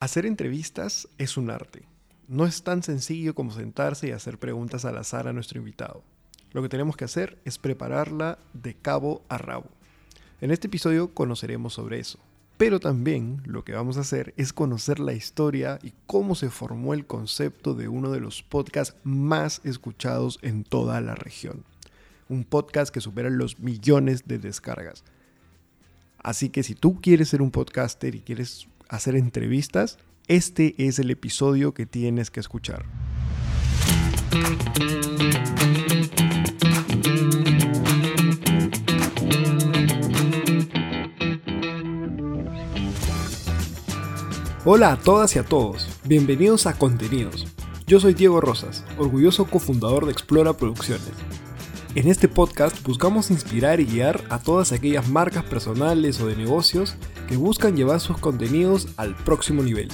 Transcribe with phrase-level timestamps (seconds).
[0.00, 1.82] Hacer entrevistas es un arte.
[2.26, 6.02] No es tan sencillo como sentarse y hacer preguntas al azar a nuestro invitado.
[6.52, 9.66] Lo que tenemos que hacer es prepararla de cabo a rabo.
[10.40, 12.18] En este episodio conoceremos sobre eso.
[12.56, 16.94] Pero también lo que vamos a hacer es conocer la historia y cómo se formó
[16.94, 21.62] el concepto de uno de los podcasts más escuchados en toda la región.
[22.30, 25.04] Un podcast que supera los millones de descargas.
[26.22, 31.10] Así que si tú quieres ser un podcaster y quieres hacer entrevistas, este es el
[31.10, 32.84] episodio que tienes que escuchar.
[44.64, 47.46] Hola a todas y a todos, bienvenidos a Contenidos.
[47.86, 51.12] Yo soy Diego Rosas, orgulloso cofundador de Explora Producciones.
[51.94, 56.96] En este podcast buscamos inspirar y guiar a todas aquellas marcas personales o de negocios
[57.30, 59.88] que buscan llevar sus contenidos al próximo nivel.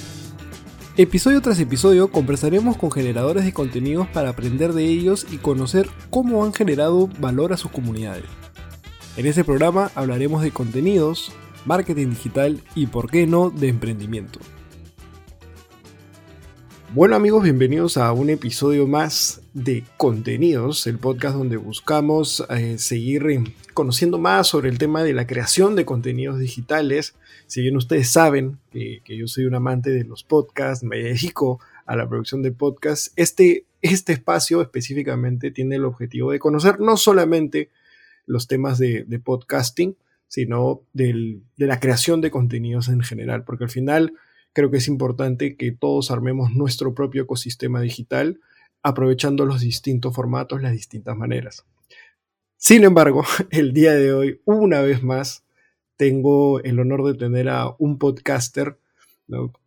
[0.97, 6.43] Episodio tras episodio conversaremos con generadores de contenidos para aprender de ellos y conocer cómo
[6.43, 8.25] han generado valor a sus comunidades.
[9.17, 11.31] En este programa hablaremos de contenidos,
[11.65, 14.39] marketing digital y, por qué no, de emprendimiento.
[16.93, 23.29] Bueno amigos, bienvenidos a un episodio más de Contenidos, el podcast donde buscamos eh, seguir
[23.29, 27.13] eh, conociendo más sobre el tema de la creación de contenidos digitales.
[27.45, 31.97] Si bien ustedes saben que, yo soy un amante de los podcasts, me dedico a
[31.97, 37.69] la producción de podcasts, este, este espacio específicamente tiene el objetivo de conocer no solamente
[38.25, 39.97] los temas de, podcasting,
[40.29, 44.13] sino de la creación de contenidos en general, porque al final
[44.57, 48.39] creo que es importante que todos armemos nuestro propio ecosistema digital
[48.81, 51.63] aprovechando los distintos formatos, las distintas maneras.
[52.55, 55.45] Sin embargo, el día de hoy, una vez más,
[55.95, 58.79] tengo el honor de tener a un podcaster,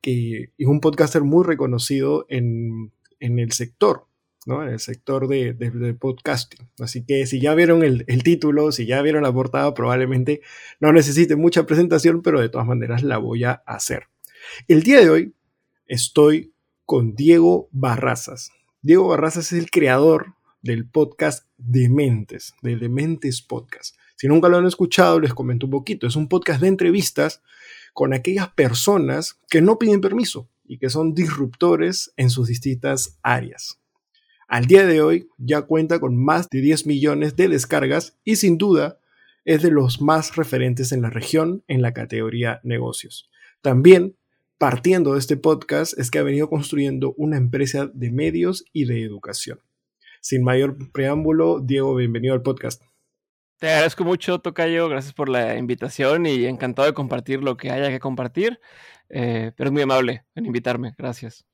[0.01, 4.07] que es un podcaster muy reconocido en, el sector,
[4.45, 4.61] ¿no?
[4.65, 5.55] en el sector de,
[6.01, 6.67] podcasting.
[6.81, 10.41] Así que si ya vieron el, el, título, si ya vieron la portada, probablemente
[10.81, 14.09] no necesite mucha presentación, pero de todas maneras la voy a hacer.
[14.67, 15.35] El día de hoy
[15.87, 16.53] estoy
[16.85, 18.51] con Diego Barrazas.
[18.83, 23.97] Diego Barrazas es el creador del podcast Dementes, de Dementes Podcast.
[24.17, 26.07] Si nunca lo han escuchado, les comento un poquito.
[26.07, 27.43] Es un podcast de entrevistas
[27.93, 33.81] con aquellas personas que no piden permiso y que son disruptores en sus distintas áreas.
[34.49, 38.59] Al día de hoy ya cuenta con más de 10 millones de descargas y sin
[38.59, 38.99] duda
[39.45, 43.31] es de los más referentes en la región en la categoría negocios.
[43.63, 44.17] También
[44.61, 49.03] partiendo de este podcast es que ha venido construyendo una empresa de medios y de
[49.03, 49.59] educación.
[50.21, 52.83] Sin mayor preámbulo, Diego, bienvenido al podcast.
[53.59, 57.89] Te agradezco mucho, Tocayo, gracias por la invitación y encantado de compartir lo que haya
[57.89, 58.61] que compartir,
[59.09, 61.47] eh, pero es muy amable en invitarme, gracias.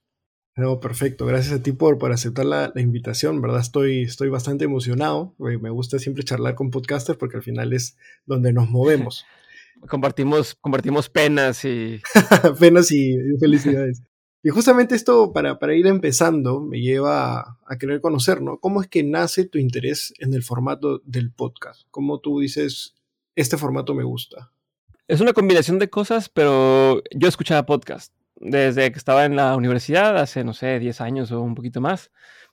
[0.56, 3.60] No, perfecto, gracias a ti por, por aceptar la, invitación, ¿verdad?
[3.60, 8.52] Estoy, estoy bastante emocionado, me gusta siempre charlar con podcasters porque al final es donde
[8.52, 9.24] nos movemos.
[9.88, 12.00] compartimos, compartimos penas y...
[12.60, 14.02] penas y, felicidades.
[14.42, 18.58] Y justamente esto, para, para, ir empezando, me lleva a, querer conocer, ¿no?
[18.58, 21.82] ¿Cómo es que nace tu interés en el formato del podcast?
[21.90, 22.94] ¿Cómo tú dices,
[23.34, 24.52] este formato me gusta?
[25.08, 30.16] Es una combinación de cosas, pero yo escuchaba podcast desde que estaba en la universidad,
[30.18, 32.10] hace, no sé, 10 años o un poquito más.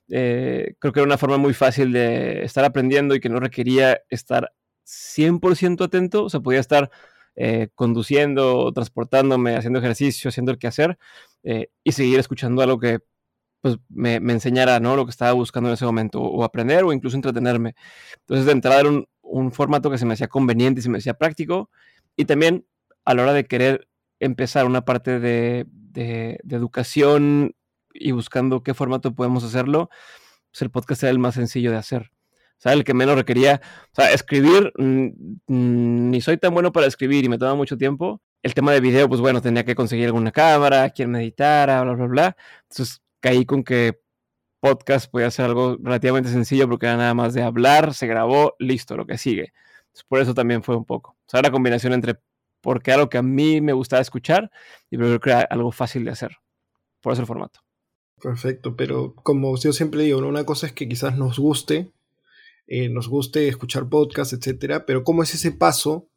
[0.08, 4.00] Eh, creo que era una forma muy fácil de estar aprendiendo y que no requería
[4.10, 4.52] estar
[4.86, 6.90] 100% atento, o sea, podía estar
[7.36, 10.98] eh, conduciendo, transportándome, haciendo ejercicio, haciendo el quehacer
[11.42, 13.00] eh, y seguir escuchando algo que
[13.60, 14.96] pues, me, enseñara ¿no?
[14.96, 17.74] lo que estaba buscando en ese momento, o aprender o incluso entretenerme.
[18.20, 18.90] Entonces, de entrada era
[19.22, 21.70] un, formato que se me hacía conveniente y se me hacía práctico.
[22.16, 22.66] Y también
[23.04, 23.88] a la hora de querer
[24.20, 27.56] empezar una parte de, de, de educación
[27.92, 29.90] y buscando qué formato podemos hacerlo,
[30.50, 32.10] pues el podcast era el más sencillo de hacer.
[32.64, 33.60] O el que menos requería,
[34.12, 35.06] escribir, mm,
[35.46, 38.22] mm, ni soy tan bueno para escribir y me toma mucho tiempo.
[38.42, 41.94] El tema de video, pues bueno, tenía que conseguir alguna cámara, quien me editara, bla,
[41.94, 42.36] bla, bla.
[42.70, 44.00] Entonces caí con que
[44.60, 48.96] podcast podía ser algo relativamente sencillo porque era nada más de hablar, se grabó, listo,
[48.96, 49.52] lo que sigue.
[49.88, 51.10] Entonces, por eso también fue un poco.
[51.12, 52.18] O sea, la combinación entre
[52.62, 54.50] porque algo que a mí me gustaba escuchar
[54.90, 56.38] y creo que era algo fácil de hacer.
[57.02, 57.60] Por eso el formato.
[58.22, 61.92] Perfecto, pero como yo siempre digo, una cosa es que quizás nos guste
[62.66, 66.08] eh, nos guste escuchar podcasts, etcétera, pero ¿cómo es ese paso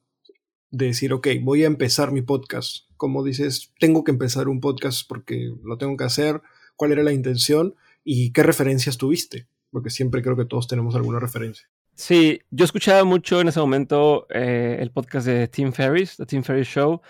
[0.72, 2.86] de decir, ok, voy a empezar mi podcast?
[2.96, 6.42] ¿Cómo dices, tengo que empezar un podcast porque lo tengo que hacer?
[6.76, 7.76] ¿Cuál era la intención?
[8.04, 9.48] ¿Y qué referencias tuviste?
[9.72, 11.68] Porque siempre creo que todos tenemos alguna referencia.
[11.96, 16.44] Sí, yo escuchaba mucho en ese momento eh, el podcast de Tim Ferriss, The Tim
[16.44, 17.02] Ferriss Show,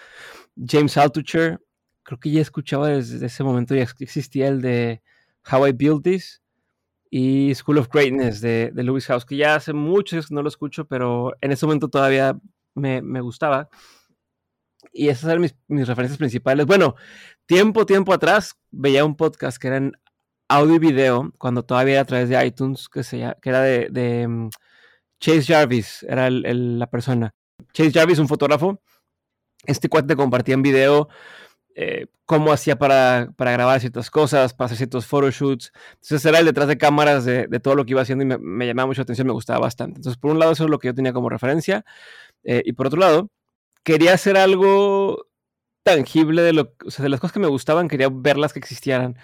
[0.55, 1.59] James Altucher,
[2.03, 5.01] creo que ya escuchaba desde ese momento, ya existía el de
[5.51, 6.41] How I Built This
[7.09, 10.49] y School of Greatness de, de Lewis House, que ya hace muchos que no lo
[10.49, 12.37] escucho, pero en ese momento todavía
[12.75, 13.69] me, me gustaba.
[14.91, 16.65] Y esas eran mis, mis, referencias principales.
[16.65, 16.95] Bueno,
[17.45, 19.93] tiempo, tiempo atrás veía un podcast que era en
[20.49, 23.89] audio y video, cuando todavía era a través de iTunes, que, se, que era de,
[23.89, 24.49] de um,
[25.19, 27.31] Chase Jarvis, era el, el, la persona.
[27.73, 28.81] Chase Jarvis, un fotógrafo.
[29.65, 31.09] Este cuate compartía en video
[31.79, 35.71] eh, cómo hacía para, para, grabar ciertas cosas, para hacer ciertos photoshoots.
[35.93, 38.39] Entonces era el detrás de cámaras de, de todo lo que iba haciendo y me,
[38.39, 39.99] me, llamaba mucho la atención, me gustaba bastante.
[39.99, 41.85] Entonces, por un lado, eso es lo que yo tenía como referencia.
[42.43, 43.29] Eh, y por otro lado,
[43.83, 45.27] quería hacer algo
[45.83, 49.15] tangible de, lo, o sea, de las cosas que me gustaban, quería verlas que existieran.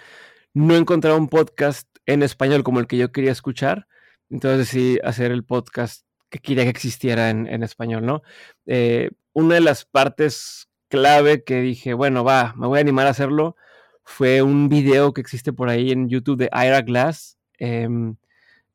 [0.54, 3.88] No encontraba un podcast en español como el que yo quería escuchar.
[4.30, 8.22] Entonces decidí hacer el podcast que quería que existiera en, en español, ¿no?
[8.66, 13.10] Eh, una de las partes clave que dije, bueno, va, me voy a animar a
[13.10, 13.56] hacerlo,
[14.04, 17.36] fue un video que existe por ahí en YouTube de Ira Glass.
[17.58, 17.88] Eh,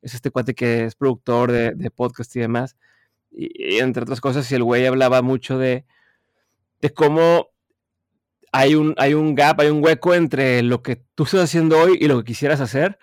[0.02, 2.76] es este cuate que es productor de, de podcast y demás.
[3.30, 5.86] Y, entre otras cosas, y el güey hablaba mucho de,
[6.80, 7.48] de cómo
[8.52, 11.96] hay un, hay un gap, hay un hueco entre lo que tú estás haciendo hoy
[12.00, 12.98] y lo que quisieras hacer,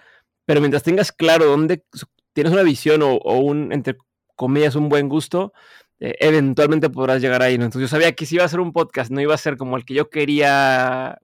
[0.46, 1.86] pero mientras tengas claro dónde
[2.34, 3.98] tienes una visión o, o un, entre
[4.36, 5.54] comillas, un buen gusto,
[6.00, 7.58] eh, eventualmente podrás llegar ahí.
[7.58, 7.66] ¿no?
[7.66, 9.78] Entonces yo sabía que si iba a ser un podcast, no iba a ser como
[9.78, 11.20] el que yo quería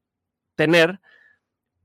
[0.56, 1.00] tener,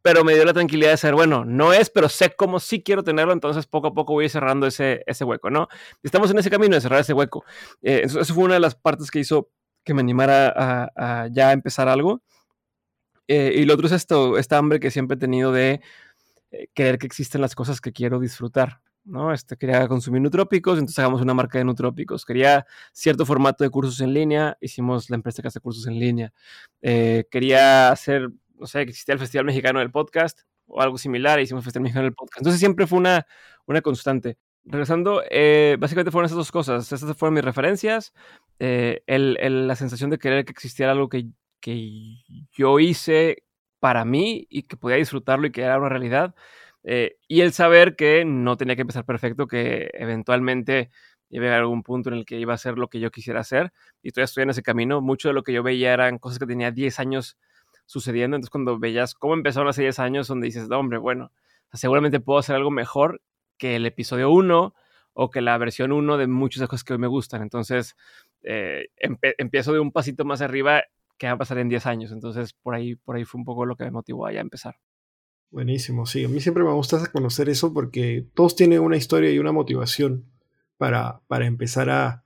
[0.02, 3.02] pero me dio la tranquilidad de ser, bueno, no es, pero sé cómo sí quiero
[3.02, 5.68] tenerlo, entonces poco a poco voy cerrando ese, ese hueco, ¿no?
[6.02, 7.44] Estamos en ese camino de cerrar ese hueco.
[7.82, 9.50] Eh, eso, fue una de las partes que hizo
[9.84, 12.22] que me animara a, a ya empezar algo.
[13.28, 15.82] Eh, y lo otro es esto, esta hambre que siempre he tenido de
[16.50, 18.80] eh, querer que existen las cosas que quiero disfrutar.
[19.08, 19.32] ¿No?
[19.32, 22.24] Este, quería consumir nutrópicos, entonces hagamos una marca de nutrópicos.
[22.24, 26.32] Quería cierto formato de cursos en línea, hicimos la empresa que hace cursos en línea.
[26.82, 31.40] Eh, quería hacer, no sé, que existía el Festival Mexicano del Podcast o algo similar,
[31.40, 32.38] hicimos el Festival Mexicano del Podcast.
[32.40, 33.26] Entonces siempre fue una,
[33.66, 34.38] una constante.
[34.64, 36.92] Regresando, eh, básicamente fueron esas dos cosas.
[36.92, 38.12] Estas fueron mis referencias.
[38.58, 41.26] Eh, el, la sensación de querer que existiera algo que,
[41.60, 42.16] que
[42.52, 43.44] yo hice
[43.80, 46.34] para mí y que podía disfrutarlo y que era una realidad.
[46.90, 50.88] Eh, y el saber que no tenía que empezar perfecto, que eventualmente
[51.28, 53.10] iba a llegar a algún punto en el que iba a hacer lo que yo
[53.10, 53.74] quisiera hacer.
[54.02, 55.02] Y todavía estoy en ese camino.
[55.02, 57.36] Mucho de lo que yo veía eran cosas que tenía 10 años
[57.84, 58.36] sucediendo.
[58.36, 61.30] Entonces, cuando veías cómo empezaron hace 10 años, donde dices, no, hombre, bueno,
[61.74, 63.20] seguramente puedo hacer algo mejor
[63.58, 64.74] que el episodio 1
[65.12, 67.42] o que la versión 1 de muchas de las cosas que hoy me gustan.
[67.42, 67.96] Entonces,
[68.42, 68.88] eh,
[69.36, 70.84] empiezo de un pasito más arriba
[71.18, 72.12] que va a pasar en 10 años.
[72.12, 74.76] Entonces, por ahí, por ahí fue un poco lo que me motivó a empezar.
[75.50, 76.24] Buenísimo, sí.
[76.24, 80.24] A mí siempre me gusta conocer eso porque todos tienen una historia y una motivación
[80.76, 82.22] para, para empezar a,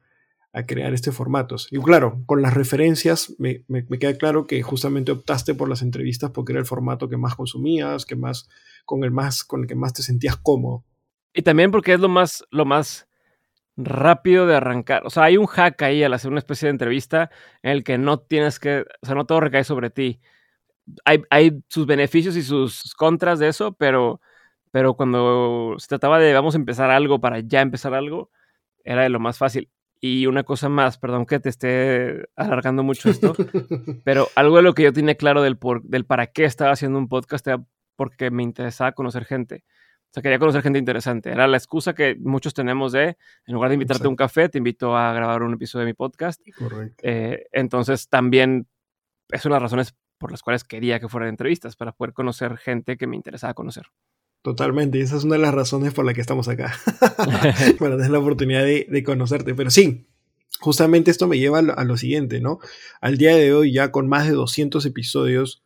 [0.53, 1.69] a crear este formatos.
[1.71, 5.83] Y claro, con las referencias me, me, me, queda claro que justamente optaste por las
[5.83, 8.49] entrevistas porque era el formato que más consumías, que más,
[8.85, 10.85] con, el más, con el que más te sentías cómodo.
[11.33, 13.09] Y también porque es lo más, lo más
[13.77, 15.07] rápido de arrancar.
[15.07, 17.31] O sea, hay un hack ahí al hacer una especie de entrevista
[17.63, 20.21] en el que no tienes que, o sea, no todo recae sobre ti
[21.05, 24.21] hay, hay, sus beneficios y sus contras de eso, pero,
[24.71, 28.31] pero cuando se trataba de vamos a empezar algo para ya empezar algo,
[28.85, 29.71] era de lo más fácil.
[30.01, 33.35] Y una cosa más, perdón que te esté alargando mucho esto,
[34.05, 36.99] pero algo de lo que yo tenía claro del, por, del para qué estaba haciendo
[36.99, 37.65] un podcast era
[37.95, 39.65] porque me interesaba conocer gente.
[40.13, 41.31] O sea, quería conocer gente interesante.
[41.31, 44.09] Era la excusa que muchos tenemos de, en lugar de invitarte Exacto.
[44.09, 46.43] a un café, te invito a grabar un episodio de mi podcast.
[46.59, 47.03] Correcto.
[47.03, 48.67] Eh, entonces, también
[49.31, 52.57] es una de las razones por las cuales quería que fueran entrevistas, para poder conocer
[52.57, 53.87] gente que me interesaba conocer.
[54.43, 56.73] Totalmente, y esa es una de las razones por las que estamos acá,
[57.81, 59.57] para tener la oportunidad de, de, conocerte.
[59.57, 60.07] Pero sí,
[60.61, 62.61] justamente esto me lleva a lo, a lo, siguiente, ¿no?
[63.01, 65.65] Al día de hoy, ya con más de 200 episodios,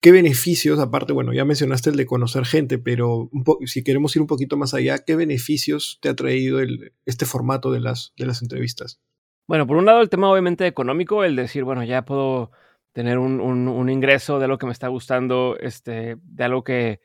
[0.00, 3.30] ¿qué beneficios, aparte, bueno, ya mencionaste el de conocer gente, pero
[3.66, 7.72] si queremos ir un poquito más allá, ¿qué beneficios te ha traído el, este formato
[7.72, 9.00] de las, de las entrevistas?
[9.48, 12.52] Bueno, por un lado el tema obviamente económico, el decir, bueno, ya puedo
[12.92, 17.00] tener un, un, ingreso de algo que me está gustando, este, de algo que,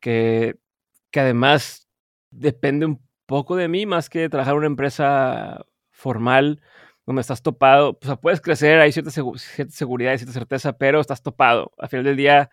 [0.00, 0.56] que,
[1.10, 1.88] que, además
[2.30, 6.60] depende un poco de mí, más que trabajar en una empresa formal
[7.06, 7.98] donde estás topado.
[8.02, 11.72] O sea, puedes crecer, hay cierta, cierta seguridad y cierta certeza, pero estás topado.
[11.78, 12.50] Al final del día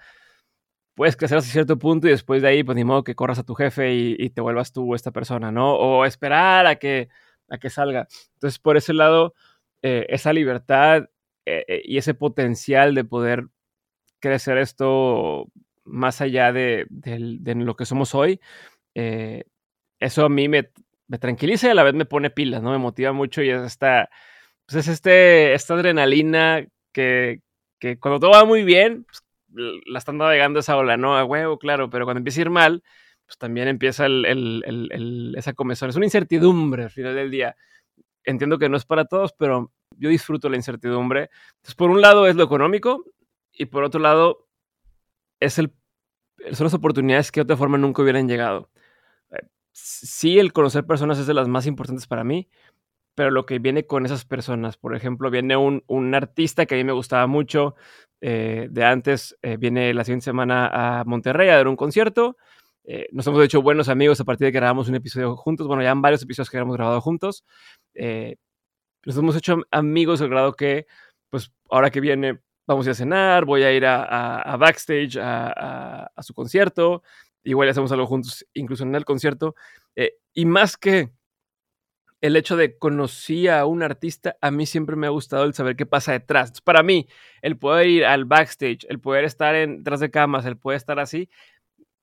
[0.96, 3.44] puedes crecer hasta cierto punto y después de ahí, pues ni modo que corras a
[3.44, 5.76] tu jefe y, y te vuelvas tú esta persona, ¿no?
[5.76, 7.10] O esperar a que,
[7.50, 8.08] a que salga.
[8.34, 9.34] Entonces, por ese lado,
[9.82, 11.06] eh, esa libertad
[11.50, 13.48] eh, y ese potencial de poder
[14.20, 15.48] crecer esto
[15.84, 18.40] más allá de, lo que somos hoy,
[18.96, 19.46] eh,
[20.00, 20.70] eso a mí me,
[21.20, 22.72] tranquiliza y a la vez me pone pilas, ¿no?
[22.72, 24.10] Me motiva mucho y es esta,
[24.66, 27.42] pues es este, esta adrenalina que,
[27.80, 29.24] que cuando todo va muy bien, pues,
[29.88, 31.18] la están navegando esa ola, ¿no?
[31.18, 32.84] A huevo, claro, pero cuando empieza a ir mal,
[33.26, 34.08] pues también empieza
[35.38, 35.90] esa comezón.
[35.90, 37.56] Es una incertidumbre al final del día.
[38.24, 41.30] Entiendo que no es para todos, pero yo disfruto la incertidumbre.
[41.58, 43.06] Entonces, por un lado es lo económico
[43.54, 44.48] y por otro lado
[45.40, 45.74] es el,
[46.54, 48.70] son las oportunidades que de otra forma nunca hubieran llegado.
[49.32, 52.50] Eh, sí, el conocer personas es de las más importantes para mí,
[53.16, 56.78] pero lo que viene con esas personas, por ejemplo, viene un, un artista que a
[56.78, 57.76] mí me gustaba mucho
[58.22, 62.38] eh, de antes, eh, viene la siguiente semana a Monterrey a dar un concierto.
[63.12, 65.68] Nos hemos hecho buenos amigos a partir de que grabamos un episodio juntos.
[65.68, 67.44] Bueno, ya han varios episodios que hemos grabado juntos.
[69.06, 70.88] Nos hemos hecho amigos al grado que,
[71.30, 76.10] pues, ahora que viene, vamos a ir a cenar, voy a ir a, backstage a,
[76.16, 77.04] a, su concierto.
[77.44, 79.56] Igual hacemos algo juntos, incluso en el concierto.
[80.34, 81.12] y más que
[82.22, 85.76] el hecho de conocer a un artista, a mí siempre me ha gustado el saber
[85.76, 86.62] qué pasa detrás.
[86.62, 87.08] para mí,
[87.42, 91.00] el poder ir al backstage, el poder estar en, detrás de camas, el poder estar
[91.00, 91.30] así,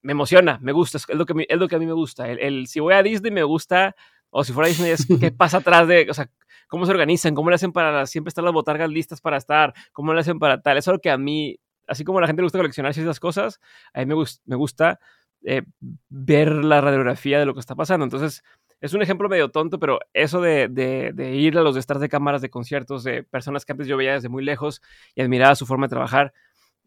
[0.03, 2.31] me emociona, me gusta, es lo que, es lo que a mí me gusta.
[2.31, 3.97] El, si voy a Disney me gusta,
[4.31, 6.31] o si fuera Disney es qué pasa atrás de, o sea,
[6.69, 10.13] cómo se organizan, cómo le hacen para siempre estar las botargas listas para estar, cómo
[10.15, 10.79] le hacen para tal.
[10.79, 13.21] Eso es lo que a mí, así como a la gente le gusta coleccionar esas
[13.21, 13.61] cosas,
[13.95, 14.99] a mí me, me gusta
[15.45, 15.63] eh,
[16.09, 18.05] ver la radiografía de lo que está pasando.
[18.05, 18.43] Entonces,
[18.81, 22.43] es un ejemplo medio tonto, pero eso de, de, ir a los detrás de cámaras
[22.43, 24.83] de conciertos de personas que antes yo veía desde muy lejos
[25.15, 26.35] y admiraba su forma de trabajar,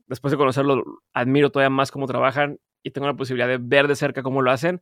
[0.08, 3.96] después de conocerlo, admiro todavía más cómo trabajan y tengo la posibilidad de ver de
[3.96, 4.82] cerca cómo lo hacen.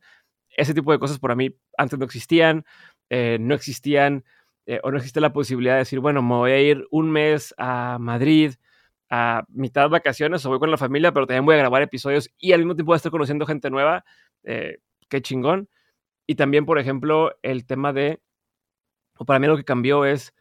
[0.58, 2.64] Ese tipo de cosas para mí antes no existían,
[3.10, 4.24] eh, no existían
[4.66, 7.54] eh, o no existe la posibilidad de decir, bueno, me voy a ir un mes
[7.56, 8.54] a Madrid
[9.08, 12.28] a mitad de vacaciones o voy con la familia, pero también voy a grabar episodios
[12.38, 14.04] y al mismo tiempo voy a estar conociendo gente nueva.
[14.44, 15.68] Eh, qué chingón.
[16.26, 18.20] Y también, por ejemplo, el tema de,
[19.16, 20.34] o para mí lo que cambió es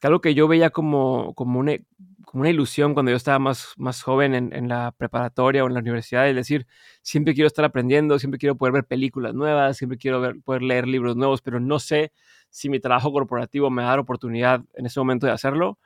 [0.00, 1.76] que algo que yo veía como, como, una,
[2.24, 5.74] como una ilusión cuando yo estaba más, más joven en, en, la preparatoria o en
[5.74, 6.66] la universidad, es decir,
[7.02, 11.16] siempre quiero estar aprendiendo, siempre quiero poder ver películas nuevas, siempre quiero poder leer libros
[11.16, 12.12] nuevos, pero no sé
[12.52, 15.78] si mi trabajo corporativo me da la oportunidad en ese momento de hacerlo.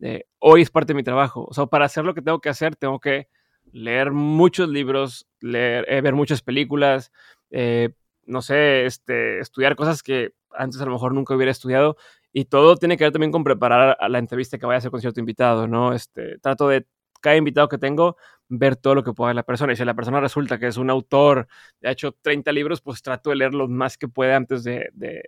[0.00, 1.46] Eh, hoy es parte de mi trabajo.
[1.48, 3.28] O sea, para hacer lo que tengo que hacer, tengo que
[3.72, 7.12] leer muchos libros, leer, eh, ver muchas películas,
[7.50, 7.90] eh,
[8.24, 11.96] no sé, este, estudiar cosas que antes a lo mejor nunca hubiera estudiado.
[12.32, 14.90] Y todo tiene que ver también con preparar a la entrevista que vaya a hacer
[14.90, 15.92] con cierto invitado, ¿no?
[15.92, 16.86] Este, trato de
[17.20, 18.16] cada invitado que tengo,
[18.48, 19.72] ver todo lo que pueda la persona.
[19.72, 21.46] Y si la persona resulta que es un autor,
[21.84, 25.22] ha hecho 30 libros, pues trato de leer lo más que pueda antes de, de,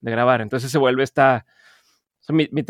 [0.00, 0.40] grabar.
[0.40, 1.44] Entonces se vuelve esta...
[2.28, 2.64] mi, mi,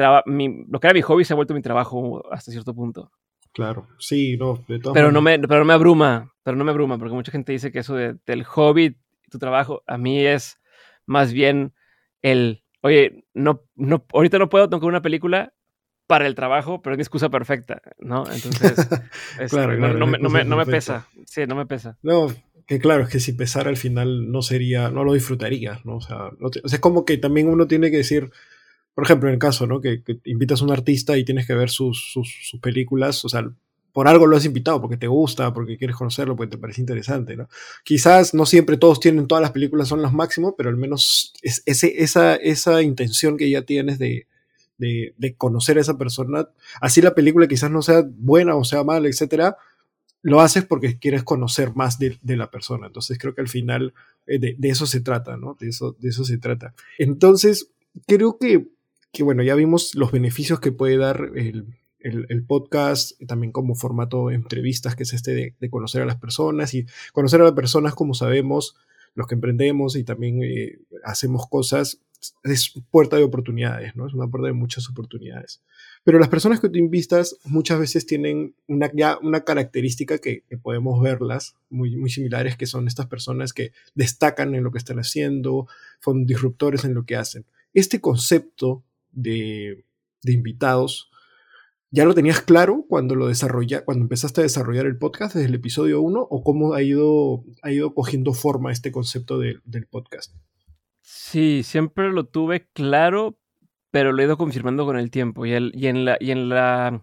[0.69, 3.11] lo que era mi hobby se ha vuelto mi trabajo hasta cierto punto.
[3.53, 6.99] Claro, sí, no, de pero no me Pero no me abruma, pero no me abruma,
[6.99, 8.97] porque mucha gente dice que eso de, del hobby
[9.31, 9.83] tu trabajo.
[9.87, 10.61] A mí es
[11.07, 11.73] más bien
[12.23, 15.55] el, oye, no, no, ahorita no puedo tocar una película
[16.07, 18.25] para el trabajo, pero es mi excusa perfecta, ¿no?
[18.31, 18.89] Entonces,
[19.51, 21.07] claro, no, no, me, no, me, pesa.
[21.25, 21.99] Sí, no me pesa.
[22.03, 22.27] No,
[22.67, 25.97] que claro, es que si pesara al final no sería, no lo disfrutaría, ¿no?
[25.97, 28.31] O sea, o sea, es como que también uno tiene que decir,
[28.95, 29.81] por ejemplo, en el caso, ¿no?
[29.81, 33.29] Que, que invitas a un artista y tienes que ver sus, sus, sus películas, o
[33.29, 33.49] sea,
[33.93, 37.37] por algo lo has invitado, porque te gusta, porque quieres conocerlo, porque te parece interesante,
[37.37, 37.49] ¿no?
[37.85, 41.63] Quizás no siempre todos tienen, todas las películas son las máximas, pero al menos es,
[41.67, 44.27] ese, esa, esa intención que ya tienes de,
[44.79, 46.49] de, conocer a esa persona,
[46.81, 49.57] así la película quizás no sea buena o sea mala, etcétera,
[50.23, 52.87] lo haces porque quieres conocer más de, de la persona.
[52.87, 53.95] Entonces creo que al final
[54.27, 55.57] eh, de, de, eso se trata, ¿no?
[55.59, 56.75] De eso, de eso se trata.
[56.99, 57.71] Entonces,
[58.07, 58.69] creo que,
[59.13, 61.67] que, bueno, ya vimos los beneficios que puede dar el,
[62.02, 66.87] el, podcast, también como formato entrevistas, que es este de, conocer a las personas y
[67.12, 68.76] conocer a las personas como sabemos,
[69.14, 72.00] los que emprendemos y también eh, hacemos cosas,
[72.45, 74.07] es puerta de oportunidades, ¿no?
[74.07, 75.62] Es una puerta de muchas oportunidades.
[76.04, 81.00] Pero las personas que tú invistas muchas veces tienen una, ya una característica que, podemos
[81.02, 85.66] verlas muy, muy similares, que son estas personas que destacan en lo que están haciendo,
[86.00, 87.47] son disruptores en lo que hacen.
[87.73, 89.85] Este concepto de,
[90.23, 91.10] de invitados
[91.93, 95.57] ¿Ya lo tenías claro cuando lo desarrolla, cuando empezaste a desarrollar el podcast desde el
[95.57, 100.33] episodio 1 o cómo ha ido, ha ido cogiendo forma este concepto del podcast?
[101.03, 103.37] Sí, siempre lo tuve claro,
[103.91, 107.03] pero lo he ido confirmando con el tiempo y en la y en la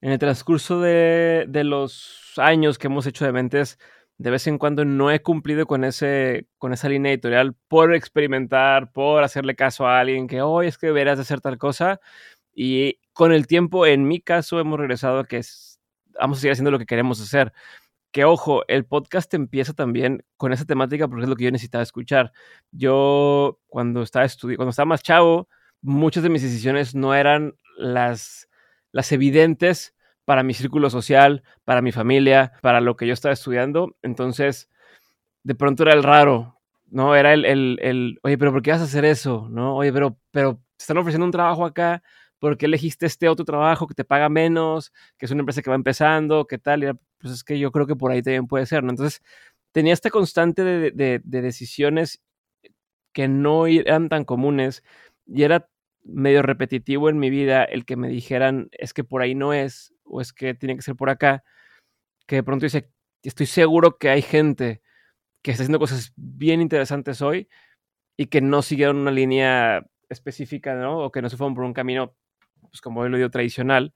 [0.00, 3.78] en el transcurso de, de, los años que hemos hecho de mentes,
[4.18, 8.90] de vez en cuando no he cumplido con ese con esa línea editorial por experimentar,
[8.92, 12.00] por hacerle caso a alguien que hoy es que deberías de hacer tal cosa
[12.52, 15.40] y con el tiempo, en mi caso, hemos regresado a que
[16.20, 17.52] vamos a seguir haciendo lo que queremos hacer.
[18.12, 21.82] Que ojo, el podcast empieza también con esa temática porque es lo que yo necesitaba
[21.82, 22.32] escuchar.
[22.72, 25.48] Yo, cuando estaba cuando estaba más chavo,
[25.80, 28.48] muchas de mis decisiones no eran las,
[28.92, 29.94] las evidentes
[30.24, 33.96] para mi círculo social, para mi familia, para lo que yo estaba estudiando.
[34.02, 34.68] Entonces,
[35.44, 36.58] de pronto era el raro,
[36.90, 37.14] ¿no?
[37.14, 39.48] Era el, el, oye, pero ¿por qué vas a hacer eso?
[39.50, 39.76] ¿No?
[39.76, 42.02] Oye, pero, pero te están ofreciendo un trabajo acá,
[42.38, 45.70] ¿por qué elegiste este otro trabajo que te paga menos, que es una empresa que
[45.70, 46.84] va empezando, qué tal?
[46.84, 46.88] Y
[47.18, 48.90] pues es que yo creo que por ahí también puede ser, ¿no?
[48.90, 49.22] Entonces,
[49.72, 52.22] tenía esta constante de, de, de decisiones
[53.12, 54.82] que no eran tan comunes
[55.26, 55.68] y era
[56.04, 59.94] medio repetitivo en mi vida el que me dijeran es que por ahí no es
[60.04, 61.44] o es que tiene que ser por acá,
[62.26, 62.90] que de pronto dice,
[63.22, 64.82] estoy seguro que hay gente
[65.42, 67.48] que está haciendo cosas bien interesantes hoy
[68.16, 71.00] y que no siguieron una línea específica, ¿no?
[71.00, 72.14] O que no se fueron por un camino,
[72.74, 73.94] pues como lo digo, tradicional.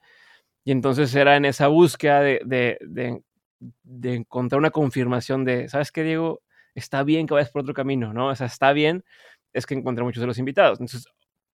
[0.64, 3.20] Y entonces era en esa búsqueda de, de, de,
[3.58, 6.42] de encontrar una confirmación de, ¿sabes qué, Diego?
[6.76, 8.28] Está bien que vayas por otro camino, ¿no?
[8.28, 9.04] O sea, está bien,
[9.52, 10.78] es que encontré muchos de los invitados.
[10.78, 11.06] Entonces,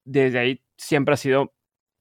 [0.05, 1.55] desde ahí siempre ha sido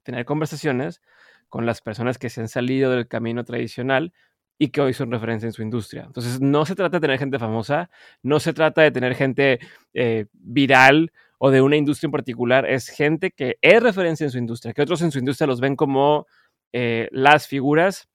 [0.04, 1.02] tener conversaciones
[1.48, 4.12] con las personas que se han salido del camino tradicional
[4.60, 6.04] y que hoy son referencia en su industria.
[6.06, 7.90] Entonces, no se trata de tener gente famosa,
[8.24, 9.60] no se trata de tener gente
[9.94, 11.14] eh, viral
[11.46, 14.82] o de una industria en particular, es gente que es referencia en su industria, que
[14.82, 16.26] otros en su industria los ven como
[16.72, 18.08] eh, las figuras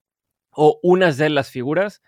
[0.50, 2.00] o unas de las figuras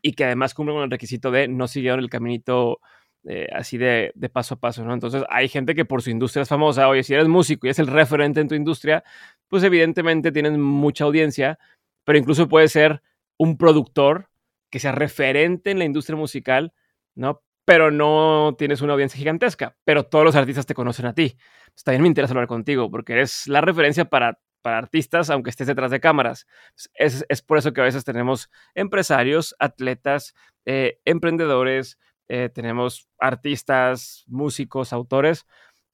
[0.00, 2.80] y que además cumplen con el requisito de no siguieron el caminito
[3.26, 4.94] eh, así de, paso a paso, ¿no?
[4.94, 7.78] Entonces hay gente que por su industria es famosa, oye, si eres músico y es
[7.78, 9.04] el referente en tu industria,
[9.48, 11.58] pues evidentemente tienes mucha audiencia,
[12.04, 13.02] pero incluso puede ser
[13.36, 14.30] un productor
[14.70, 16.72] que sea referente en la industria musical,
[17.14, 17.42] ¿no?
[17.68, 21.36] Pero no tienes una audiencia gigantesca, pero todos los artistas te conocen a ti.
[21.66, 25.66] Pues también me interesa hablar contigo, porque eres la referencia para, para artistas, aunque estés
[25.66, 26.46] detrás de cámaras.
[26.94, 30.32] Es, es, por eso que a veces tenemos empresarios, atletas,
[30.64, 31.98] eh, emprendedores,
[32.28, 35.44] eh, tenemos artistas, músicos, autores,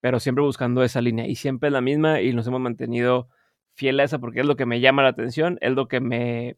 [0.01, 3.31] pero siempre buscando esa línea y siempre es la misma y nos hemos mantenido
[3.75, 6.55] fiel a esa porque es lo que me llama la atención, es lo que me,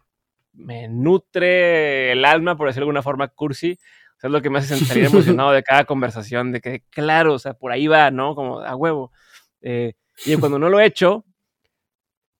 [0.52, 3.78] me nutre el alma, por decirlo de alguna forma, cursi.
[4.22, 7.54] Es lo que me hace sentir emocionado de cada conversación, de que, claro, o sea,
[7.54, 8.34] por ahí va, ¿no?
[8.34, 9.12] Como a huevo.
[9.60, 11.24] Eh, y cuando no lo he hecho,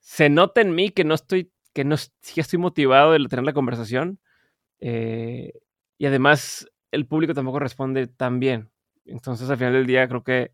[0.01, 3.53] se nota en mí que no estoy, que no sí estoy motivado de tener la
[3.53, 4.21] conversación.
[4.81, 5.53] Eh,
[5.99, 8.71] y además, el público tampoco responde tan bien.
[9.05, 10.53] Entonces, al final del día, creo que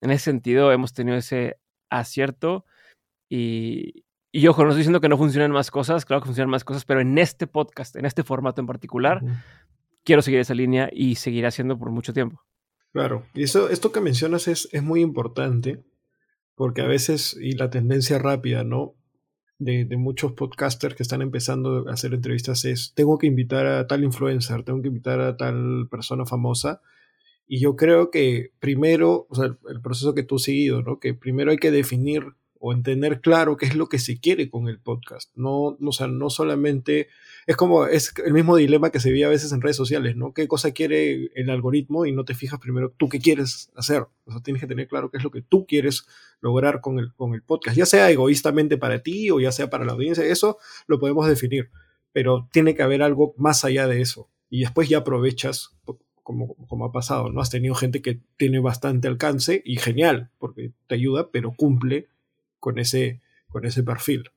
[0.00, 1.58] en ese sentido hemos tenido ese
[1.88, 2.66] acierto
[3.28, 4.04] y,
[4.36, 6.84] y ojo, no estoy diciendo que no funcionen más cosas, claro que funcionan más cosas,
[6.84, 9.22] pero en este podcast, en este formato en particular,
[10.04, 12.42] quiero seguir esa línea y seguir haciendo por mucho tiempo.
[12.92, 15.82] Claro, y eso, esto que mencionas es, es muy importante,
[16.54, 18.94] porque a veces, y la tendencia rápida, ¿no?
[19.58, 24.04] de, muchos podcasters que están empezando a hacer entrevistas es, tengo que invitar a tal
[24.04, 26.80] influencer, tengo que invitar a tal persona famosa.
[27.46, 30.98] Y yo creo que primero, o sea, el proceso que tú has seguido, ¿no?
[30.98, 32.24] Que primero hay que definir
[32.58, 35.30] o entender claro qué es lo que se quiere con el podcast.
[35.36, 37.08] No, o sea, no solamente
[37.46, 40.32] es como es el mismo dilema que se ve a veces en redes sociales, ¿no?
[40.32, 44.06] ¿Qué cosa quiere el algoritmo y no te fijas primero tú qué quieres hacer?
[44.24, 46.06] O sea, tienes que tener claro qué es lo que tú quieres
[46.40, 49.84] lograr con el, con el podcast, ya sea egoístamente para ti o ya sea para
[49.84, 51.70] la audiencia, eso lo podemos definir,
[52.12, 54.30] pero tiene que haber algo más allá de eso.
[54.48, 55.76] Y después ya aprovechas
[56.22, 57.40] como, como, ha pasado, ¿no?
[57.40, 62.08] Has tenido gente que tiene bastante alcance y genial, porque te ayuda, pero cumple
[62.60, 64.30] con ese, con ese perfil.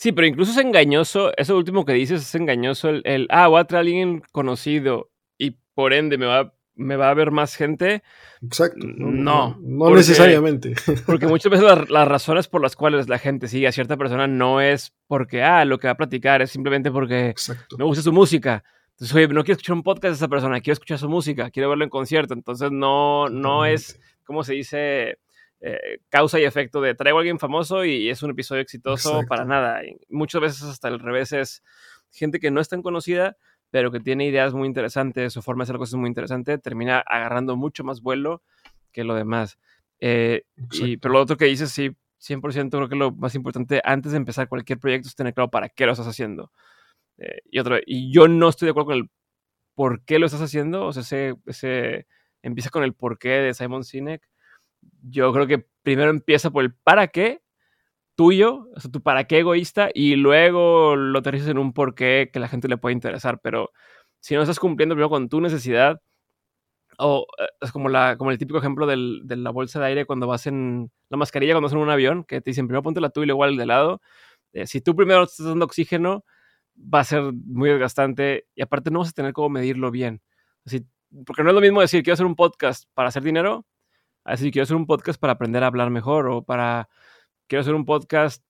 [0.00, 3.60] Sí, pero incluso es engañoso, eso último que dices es engañoso, el, el ah, voy
[3.60, 7.54] a traer a alguien conocido y por ende me va, me va a ver más
[7.54, 8.02] gente.
[8.40, 8.78] Exacto.
[8.80, 10.72] No, no, necesariamente.
[11.04, 14.62] Porque muchas veces las, razones por las cuales la gente sigue a cierta persona no
[14.62, 17.34] es porque, ah, lo que va a platicar, es simplemente porque
[17.76, 18.64] me gusta su música.
[18.92, 21.68] Entonces, oye, no quiero escuchar un podcast de esa persona, quiero escuchar su música, quiero
[21.68, 22.32] verlo en concierto.
[22.32, 25.18] Entonces, no, no es, ¿cómo se dice?
[25.62, 29.44] Eh, causa y efecto de traigo a alguien famoso y es un episodio exitoso para
[29.44, 29.82] nada.
[30.08, 31.62] muchas veces hasta al revés es
[32.10, 33.36] gente que no es tan conocida,
[33.70, 37.56] pero que tiene ideas muy interesantes, su forma de hacer cosas muy interesante, termina agarrando
[37.56, 38.42] mucho más vuelo
[38.90, 39.58] que lo demás.
[40.00, 44.12] Eh, y, pero lo otro que dices, sí, 100% creo que lo más importante antes
[44.12, 46.50] de empezar cualquier proyecto es tener claro para qué lo estás haciendo.
[47.18, 49.10] Eh, y otro, y yo no estoy de acuerdo con el
[49.74, 52.06] por qué lo estás haciendo, o sea, ese, ese
[52.42, 54.29] empieza con el por qué de Simon Sinek
[55.02, 57.42] yo creo que primero empieza por el para qué
[58.14, 62.30] tuyo, o sea, tu para qué egoísta, y luego lo aterrizas en un por qué
[62.32, 63.40] que la gente le puede interesar.
[63.42, 63.70] Pero
[64.20, 66.02] si no estás cumpliendo primero con tu necesidad,
[66.98, 70.06] o eh, es como, la, como el típico ejemplo del, de la bolsa de aire
[70.06, 73.00] cuando vas en la mascarilla, cuando vas en un avión, que te dicen primero ponte
[73.00, 74.00] la tú y luego el de lado.
[74.52, 76.24] Eh, si tú primero estás dando oxígeno,
[76.76, 80.22] va a ser muy desgastante y aparte no vas a tener cómo medirlo bien.
[80.66, 80.86] Así,
[81.26, 83.66] porque no es lo mismo decir quiero hacer un podcast para hacer dinero
[84.24, 86.88] Así quiero hacer un podcast para aprender a hablar mejor o para
[87.46, 88.44] quiero hacer un podcast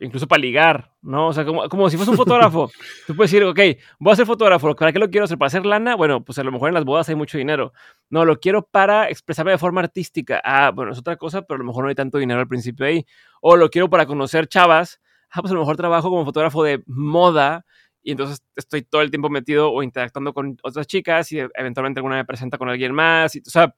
[0.00, 1.28] incluso para ligar, ¿no?
[1.28, 2.70] O sea, como, como si fuese un fotógrafo.
[3.06, 3.58] Tú puedes decir, ok,
[3.98, 5.38] voy a ser fotógrafo, ¿para qué lo quiero hacer?
[5.38, 5.94] ¿Para hacer lana?
[5.94, 7.72] Bueno, pues a lo mejor en las bodas hay mucho dinero.
[8.08, 10.40] No, lo quiero para expresarme de forma artística.
[10.44, 12.86] Ah, bueno, es otra cosa, pero a lo mejor no hay tanto dinero al principio
[12.86, 13.06] ahí.
[13.40, 15.00] O lo quiero para conocer chavas.
[15.30, 17.64] Ah, pues a lo mejor trabajo como fotógrafo de moda
[18.02, 22.16] y entonces estoy todo el tiempo metido o interactuando con otras chicas y eventualmente alguna
[22.16, 23.36] me presenta con alguien más.
[23.36, 23.74] Y, o sea,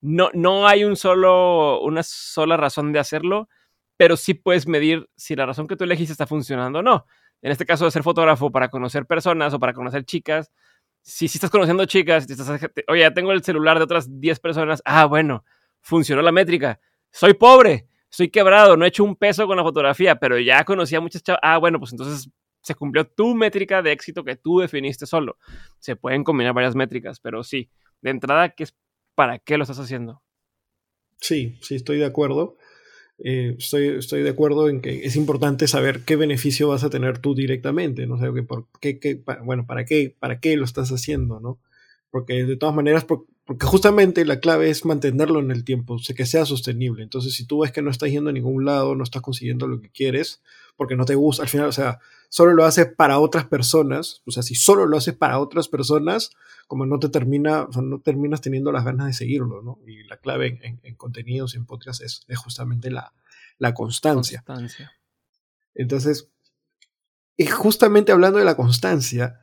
[0.00, 3.48] no, no hay un solo, una sola razón de hacerlo
[3.98, 7.04] pero sí puedes medir si la razón que tú elegiste está funcionando o no.
[7.42, 10.50] En este caso de ser fotógrafo para conocer personas o para conocer chicas,
[11.02, 14.38] si, si estás conociendo chicas, si estás, oye, ya tengo el celular de otras 10
[14.38, 15.44] personas, ah, bueno,
[15.80, 16.80] funcionó la métrica.
[17.10, 20.94] Soy pobre, soy quebrado, no he hecho un peso con la fotografía, pero ya conocí
[20.94, 21.40] a muchas chavas.
[21.42, 22.30] Ah, bueno, pues entonces
[22.62, 25.38] se cumplió tu métrica de éxito que tú definiste solo.
[25.80, 27.68] Se pueden combinar varias métricas, pero sí,
[28.00, 28.76] de entrada, ¿qué es,
[29.18, 30.22] ¿para qué lo estás haciendo?
[31.20, 32.56] Sí, sí, estoy de acuerdo.
[33.18, 37.18] Eh, estoy, estoy de acuerdo en que es importante saber qué beneficio vas a tener
[37.18, 38.16] tú directamente, ¿no?
[38.16, 41.58] sé por qué, bueno, ¿para qué, ¿para qué lo estás haciendo, no?
[42.12, 46.24] Porque de todas maneras, porque justamente la clave es mantenerlo en el tiempo, o que
[46.24, 47.02] sea sostenible.
[47.02, 49.80] Entonces, si tú ves que no estás yendo a ningún lado, no estás consiguiendo lo
[49.80, 50.42] que quieres,
[50.78, 54.30] porque no te gusta, al final, o sea, solo lo haces para otras personas, o
[54.30, 56.30] sea, si solo lo haces para otras personas,
[56.68, 59.80] como no te termina, o sea, no terminas teniendo las ganas de seguirlo, ¿no?
[59.88, 63.12] Y la clave en, en, contenidos y en podcast es, es justamente la,
[63.58, 64.44] la constancia.
[64.46, 64.92] constancia.
[65.74, 66.30] Entonces,
[67.36, 69.40] y justamente hablando de la constancia,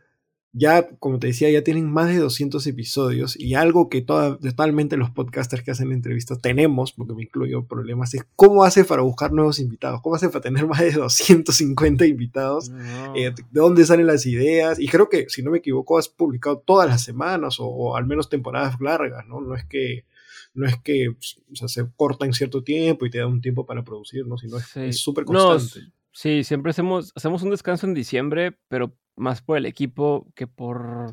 [0.57, 5.11] ya, como te decía, ya tienen más de 200 episodios y algo que totalmente los
[5.11, 9.59] podcasters que hacen entrevistas tenemos, porque me incluyo problemas, es cómo hace para buscar nuevos
[9.59, 12.71] invitados, cómo hace para tener más de 250 invitados,
[13.15, 14.79] eh, de dónde salen las ideas.
[14.79, 18.29] Y creo que, si no me equivoco, has publicado todas las semanas o, al menos
[18.29, 19.41] temporadas largas, ¿no?
[19.41, 20.05] No es que
[20.53, 21.13] no es que
[21.53, 24.37] se corta en cierto tiempo y te da un tiempo para producir, ¿no?
[24.37, 25.91] sino es súper constante.
[26.13, 31.11] sí, siempre hacemos, hacemos un descanso en diciembre, pero más por el equipo que por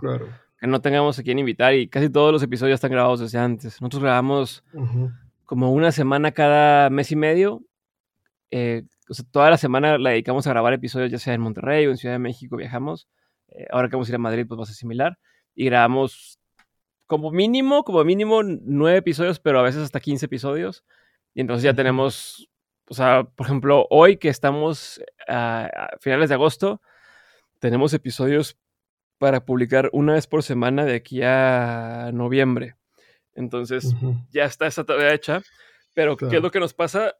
[0.62, 3.80] que no tengamos a quien invitar y casi todos los episodios están grabados desde antes.
[3.80, 4.62] Nosotros grabamos
[5.44, 7.62] como una semana cada mes y medio.
[8.52, 8.84] Eh,
[9.32, 12.14] toda la semana la dedicamos a grabar episodios, ya sea en Monterrey o en Ciudad
[12.14, 13.08] de México viajamos.
[13.48, 15.18] Eh, ahora que vamos a ir a Madrid, pues va a ser similar.
[15.54, 16.38] Y grabamos
[17.08, 20.84] como mínimo, como mínimo nueve episodios, pero a veces hasta 15 episodios.
[21.34, 22.48] Y entonces ya tenemos,
[22.88, 26.80] o sea, por ejemplo, hoy que estamos a finales de agosto,
[27.62, 28.58] tenemos episodios
[29.18, 32.74] para publicar una vez por semana de aquí a noviembre.
[33.36, 33.94] Entonces,
[34.32, 35.42] ya está esa tarea hecha.
[35.94, 37.14] Pero, ¿qué es lo que nos pasa?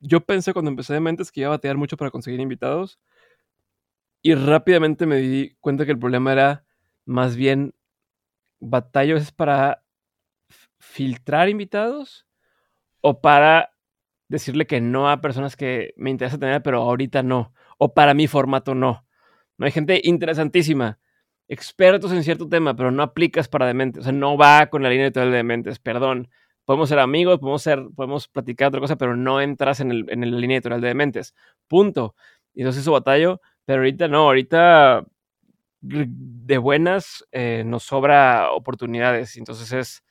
[0.00, 3.00] Yo pensé cuando empecé de Mentes que iba a batear mucho para conseguir invitados.
[4.20, 6.66] Y rápidamente me di cuenta que el problema era
[7.06, 7.74] más bien
[8.60, 9.82] batallos para
[10.78, 12.26] filtrar invitados
[13.00, 13.70] o para
[14.28, 17.54] decirle que no a personas que me interesa tener, pero ahorita no.
[17.78, 19.07] O para mi formato no.
[19.58, 20.98] No hay gente interesantísima,
[21.48, 24.00] expertos en cierto tema, pero no aplicas para dementes.
[24.00, 26.30] O sea, no va con la línea editorial de dementes, perdón.
[26.64, 30.30] Podemos ser amigos, podemos, ser, podemos platicar otra cosa, pero no entras en, el, en
[30.30, 31.34] la línea editorial de dementes.
[31.66, 32.14] Punto.
[32.54, 35.04] Y entonces eso batallo, pero ahorita no, ahorita
[35.80, 39.36] de buenas eh, nos sobra oportunidades.
[39.36, 40.04] Entonces es,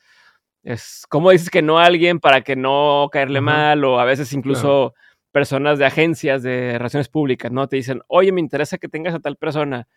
[0.64, 3.84] es, ¿cómo dices que no a alguien para que no caerle mal?
[3.86, 4.94] O a veces incluso
[5.38, 7.68] personas de agencias de relaciones públicas, ¿no?
[7.68, 9.88] Te dicen, oye, me interesa que tengas a tal persona.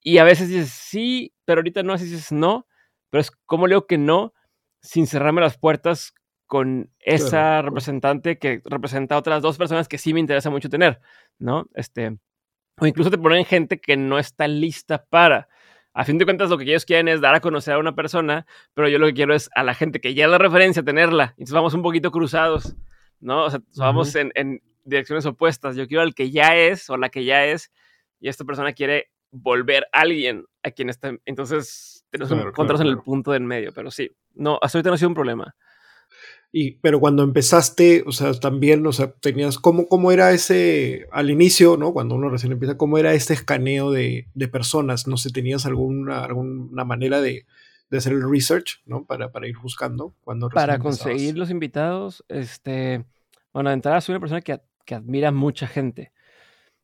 [0.00, 2.66] Y a veces dices, sí, pero ahorita no, así dices, no.
[3.10, 4.32] Pero es como leo que no,
[4.80, 6.14] sin cerrarme las puertas
[6.46, 11.02] con esa representante que representa a otras dos personas que sí me interesa mucho tener,
[11.38, 11.68] ¿no?
[11.74, 12.16] Este,
[12.80, 15.50] o incluso te ponen gente que no está lista para.
[15.92, 18.46] A fin de cuentas, lo que ellos quieren es dar a conocer a una persona,
[18.72, 21.34] pero yo lo que quiero es a la gente que ya la referencia tenerla.
[21.36, 22.74] Entonces vamos un poquito cruzados.
[23.22, 23.44] ¿No?
[23.44, 25.76] O sea, vamos en, direcciones opuestas.
[25.76, 27.72] Yo quiero al que ya es o la que ya es,
[28.20, 31.16] y esta persona quiere volver a alguien a quien está.
[31.24, 34.94] Entonces, tenemos que encontrarnos en el punto del medio, pero sí, no, hasta ahorita no
[34.94, 35.54] ha sido un problema.
[36.54, 41.30] Y, pero cuando empezaste, o sea, también, o sea, tenías, ¿cómo, cómo era ese, al
[41.30, 41.94] inicio, ¿no?
[41.94, 45.06] Cuando uno recién empieza, ¿cómo era este escaneo de, de personas?
[45.06, 47.46] No sé, ¿tenías alguna, alguna manera de,
[47.92, 49.04] de hacer el research, ¿no?
[49.04, 53.04] Para, para ir buscando cuando Para conseguir los invitados, este,
[53.52, 56.10] bueno, de entrada soy una persona que, que admira mucha gente,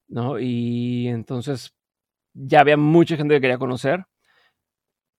[0.06, 0.38] ¿no?
[0.38, 1.74] Y entonces
[2.34, 4.04] ya había mucha gente que quería conocer.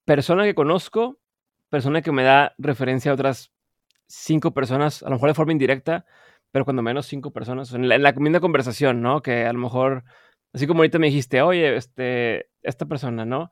[0.06, 1.18] Persona que conozco,
[1.70, 3.52] persona que me da referencia a otras
[4.06, 6.06] cinco personas, a lo mejor de forma indirecta,
[6.52, 9.24] pero cuando menos cinco personas, en la, en la misma conversación, ¿no?
[9.24, 10.04] Que a lo mejor,
[10.54, 13.50] así como ahorita me dijiste, oye, este, esta persona, ¿no?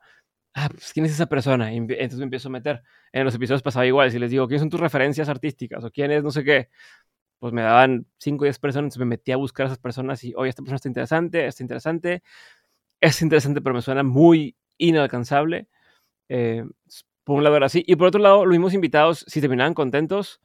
[0.54, 1.72] Ah, pues, ¿quién es esa persona?
[1.72, 2.82] Y entonces me empiezo a meter.
[3.12, 5.84] En los episodios pasaba igual, si les digo, ¿quiénes son tus referencias artísticas?
[5.84, 6.68] O quién es no sé qué.
[7.40, 10.34] pues me daban 5 o 10 personas, me metía a buscar a esas personas y,
[10.36, 12.22] oye, esta persona está interesante, está interesante,
[13.00, 15.68] es interesante, pero me suena muy inalcanzable.
[16.28, 16.64] Eh,
[17.24, 17.84] por un lado era así.
[17.86, 20.40] Y por otro lado, los mismos invitados, si terminaban contentos,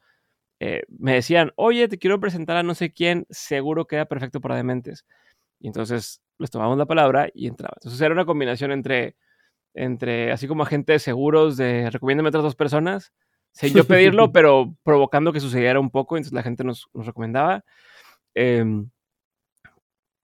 [0.60, 4.56] eh, me decían, oye, te quiero presentar a no sé quién, seguro queda perfecto para
[4.56, 5.04] dementes.
[5.60, 7.74] Y entonces les tomamos la palabra y entraba.
[7.78, 9.16] Entonces era una combinación entre,
[9.74, 13.12] entre así como agentes seguros de recomiéndame a otras dos personas,
[13.52, 17.64] sin yo pedirlo, pero provocando que sucediera un poco, entonces la gente nos, nos recomendaba.
[18.34, 18.90] Em,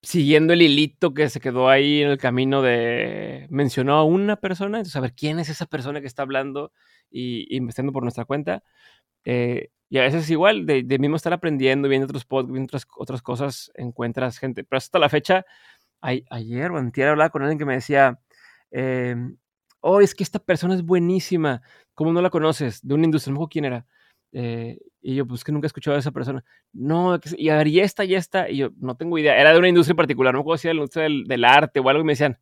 [0.03, 4.79] siguiendo el hilito que se quedó ahí en el camino de mencionó a una persona,
[4.79, 6.73] entonces a ver quién es esa persona que está hablando
[7.11, 8.63] y, investigando por nuestra cuenta.
[9.25, 12.87] Eh, y a veces igual, de, de, mismo estar aprendiendo, viendo otros podcasts, viendo otras,
[12.97, 14.65] otras cosas, encuentras gente.
[14.65, 15.45] Pero hasta la fecha,
[16.01, 18.21] ayer o antier hablaba con alguien que me decía,
[18.70, 19.16] eh,
[19.80, 21.62] oh, es que esta persona es buenísima,
[21.94, 22.87] ¿cómo no la conoces?
[22.87, 23.87] De una industria, no quién era.
[24.33, 26.44] Eh, y yo, pues que nunca he escuchado a esa persona.
[26.72, 29.37] No, y a ver, y esta, y esta, y yo, no tengo idea.
[29.40, 31.80] Era de una industria en particular, no puedo decir de la industria del, del, arte
[31.80, 32.38] o algo, y me decían,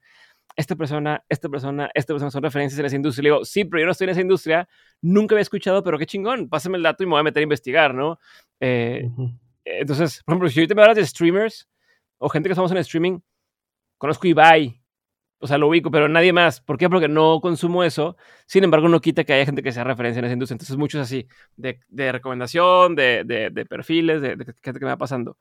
[0.56, 3.22] esta persona, esta persona, esta persona son referencias en esa industria.
[3.22, 4.68] Le digo, sí, pero yo no estoy en esa industria,
[5.00, 7.44] nunca había escuchado, pero qué chingón, pásame el dato y me voy a meter a
[7.44, 8.18] investigar, ¿no?
[8.60, 9.08] Eh,
[9.64, 11.68] Entonces, por ejemplo, si ahorita me hablas de streamers
[12.18, 13.20] o gente que estamos en streaming,
[13.98, 14.77] conozco Ibai,
[15.40, 16.60] o sea, lo ubico, pero nadie más.
[16.60, 16.88] ¿Por qué?
[16.88, 18.16] Porque no consumo eso.
[18.46, 20.54] Sin embargo, no quita que haya gente que sea referencia en esa industria.
[20.54, 24.30] Entonces, muchos así, de, de recomendación, de, de, de perfiles, de,
[24.62, 25.38] gente que me va pasando.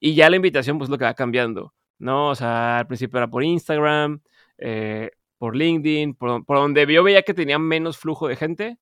[0.00, 2.30] Y ya la invitación, pues lo que va cambiando, ¿no?
[2.30, 4.20] O sea, al principio era por Instagram,
[4.58, 8.78] eh, por LinkedIn, por, por, donde yo veía que tenía menos flujo de gente,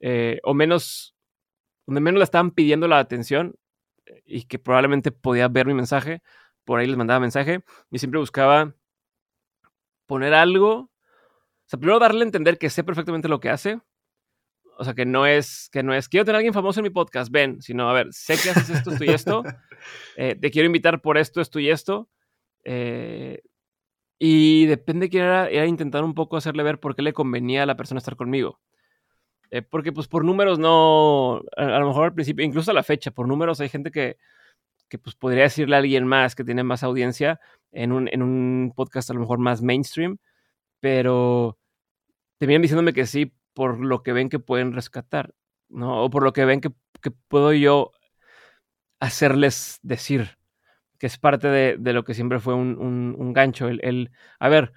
[0.00, 1.14] eh, o menos,
[1.86, 3.56] donde menos le estaban pidiendo la atención
[4.06, 6.22] eh, y que probablemente podía ver mi mensaje,
[6.64, 8.74] por ahí les mandaba mensaje y siempre buscaba
[10.10, 10.72] poner algo.
[10.72, 10.90] O
[11.66, 13.80] sea, primero darle a entender que sé perfectamente lo que hace.
[14.76, 16.90] O sea, que no es, que no es, quiero tener a alguien famoso en mi
[16.90, 19.44] podcast, ven, sino, a ver, sé que haces esto, esto y esto,
[20.16, 22.08] eh, te quiero invitar por esto, esto y esto.
[22.64, 23.40] Eh,
[24.18, 27.62] y depende de quién era, era intentar un poco hacerle ver por qué le convenía
[27.62, 28.58] a la persona estar conmigo.
[29.52, 32.82] Eh, porque pues por números no, a, a, lo mejor al principio, incluso a la
[32.82, 34.16] fecha, por números hay gente que,
[34.88, 37.38] que pues podría decirle a alguien más que tiene más audiencia,
[37.72, 40.18] en un, en un podcast a lo mejor más mainstream,
[40.80, 41.58] pero
[42.38, 45.34] terminan diciéndome que sí por lo que ven que pueden rescatar,
[45.68, 46.04] ¿no?
[46.04, 46.70] O por lo que ven que,
[47.02, 47.92] que puedo yo
[49.00, 50.38] hacerles decir,
[50.98, 52.76] que es parte de, de lo que siempre fue un,
[53.18, 54.72] un, gancho, el, el, a ver,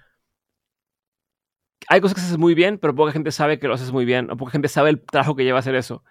[1.88, 4.30] hay cosas que haces muy bien, pero poca gente sabe que lo haces muy bien,
[4.30, 6.02] o poca gente sabe el trabajo que lleva a hacer eso.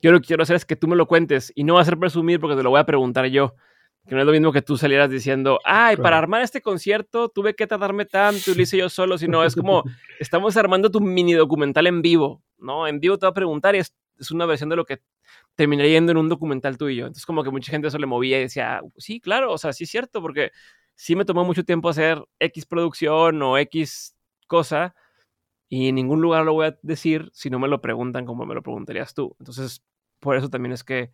[0.00, 1.84] Yo lo que quiero hacer es que tú me lo cuentes y no va a
[1.84, 3.54] ser presumir porque te lo voy a preguntar yo
[4.08, 6.02] que no es lo mismo que tú salieras diciendo, ay, claro.
[6.02, 9.54] para armar este concierto tuve que tardarme tanto y lo hice yo solo, sino es
[9.54, 9.84] como,
[10.18, 12.86] estamos armando tu mini documental en vivo, ¿no?
[12.86, 15.00] En vivo te va a preguntar y es, es una versión de lo que
[15.54, 17.02] terminaría yendo en un documental tuyo.
[17.02, 19.84] Entonces como que mucha gente eso le movía y decía, sí, claro, o sea, sí
[19.84, 20.52] es cierto, porque
[20.94, 24.16] sí me tomó mucho tiempo hacer X producción o X
[24.46, 24.94] cosa
[25.68, 28.54] y en ningún lugar lo voy a decir si no me lo preguntan como me
[28.54, 29.36] lo preguntarías tú.
[29.38, 29.84] Entonces,
[30.18, 31.10] por eso también es que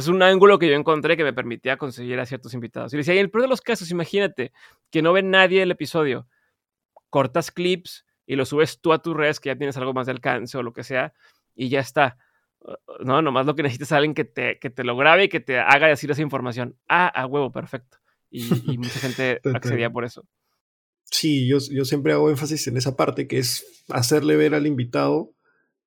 [0.00, 2.94] es un ángulo que yo encontré que me permitía conseguir a ciertos invitados.
[2.94, 4.52] Y decía, y en el peor de los casos, imagínate
[4.90, 6.26] que no ve nadie el episodio,
[7.10, 10.12] cortas clips y lo subes tú a tus redes que ya tienes algo más de
[10.12, 11.12] alcance o lo que sea,
[11.54, 12.16] y ya está.
[13.04, 15.40] No, nomás lo que necesitas es alguien que te, que te lo grabe y que
[15.40, 16.76] te haga decir esa información.
[16.88, 17.98] Ah, a huevo, perfecto.
[18.30, 20.24] Y, y mucha gente accedía por eso.
[21.04, 25.34] Sí, yo, yo siempre hago énfasis en esa parte, que es hacerle ver al invitado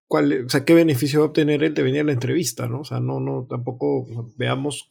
[0.08, 2.82] cuál, o sea, qué beneficio va a obtener él de venir a la entrevista, ¿no?
[2.82, 4.06] O sea, no, no, tampoco
[4.38, 4.90] veamos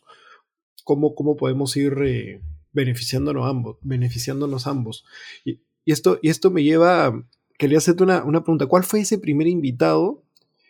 [0.85, 2.41] cómo, cómo podemos ir eh,
[2.73, 5.05] beneficiándonos ambos, beneficiándonos ambos.
[5.45, 7.25] Y, y, esto, y esto me lleva,
[7.59, 10.25] quería hacerte una, una pregunta, ¿cuál fue ese primer invitado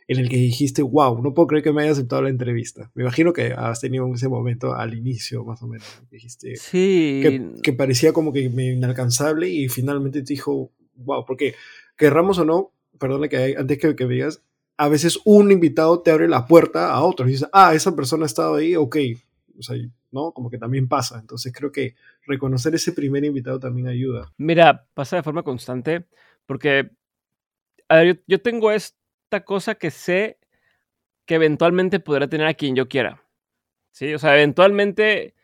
[0.07, 2.91] en el que dijiste, wow, no puedo creer que me haya aceptado la entrevista.
[2.95, 5.87] Me imagino que has tenido ese momento al inicio, más o menos.
[6.11, 7.21] Dijiste sí.
[7.23, 11.55] que, que, parecía como que inalcanzable y finalmente te dijo, wow, porque
[11.97, 14.43] querramos o no, perdona que antes que, que me digas,
[14.77, 18.25] a veces un invitado te abre la puerta a otro y dices, ah, esa persona
[18.25, 18.97] ha estado ahí, ok,
[19.59, 19.77] o sea,
[20.11, 20.33] ¿no?
[20.33, 21.19] Como que también pasa.
[21.19, 21.95] Entonces creo que
[22.27, 24.33] reconocer ese primer invitado también ayuda.
[24.37, 26.07] Mira, pasa de forma constante
[26.47, 26.91] porque,
[27.91, 30.39] yo, yo tengo esta cosa que sé
[31.27, 33.23] que eventualmente podrá tener a quien yo quiera.
[33.93, 35.35] Sí, o sea, eventualmente,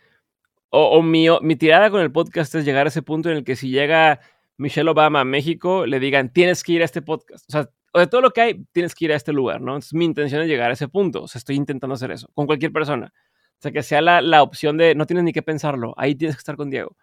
[0.71, 3.45] o, o mi, mi tirada con el podcast es llegar a ese punto en el
[3.45, 4.21] que si llega
[4.61, 7.49] Michelle Obama a México, le digan, tienes que ir a este podcast.
[7.49, 9.73] O sea, de todo lo que hay, tienes que ir a este lugar, ¿no?
[9.73, 11.23] Entonces, mi intención es llegar a ese punto.
[11.23, 13.13] O sea, estoy intentando hacer eso con cualquier persona.
[13.15, 16.37] O sea, que sea la, la opción de, no tienes ni que pensarlo, ahí tienes
[16.37, 16.97] que estar con Diego.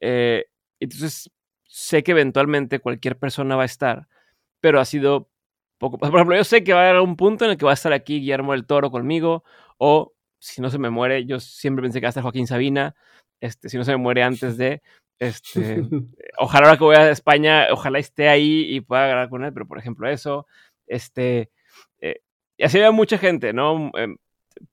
[0.00, 0.46] Eh,
[0.80, 1.30] entonces,
[1.66, 4.08] sé que eventualmente cualquier persona va a estar,
[4.60, 5.30] pero ha sido
[5.78, 5.98] poco.
[5.98, 7.74] Por ejemplo, yo sé que va a haber un punto en el que va a
[7.74, 9.44] estar aquí Guillermo del Toro conmigo,
[9.76, 12.94] o si no se me muere, yo siempre pensé que va a estar Joaquín Sabina,
[13.40, 14.82] este, si no se me muere antes de,
[15.18, 15.82] este,
[16.38, 19.66] ojalá ahora que voy a España, ojalá esté ahí y pueda agarrar con él, pero
[19.66, 20.46] por ejemplo eso,
[20.86, 21.50] este,
[22.00, 22.20] eh,
[22.56, 23.90] y así había mucha gente, ¿no?
[23.94, 24.16] Em,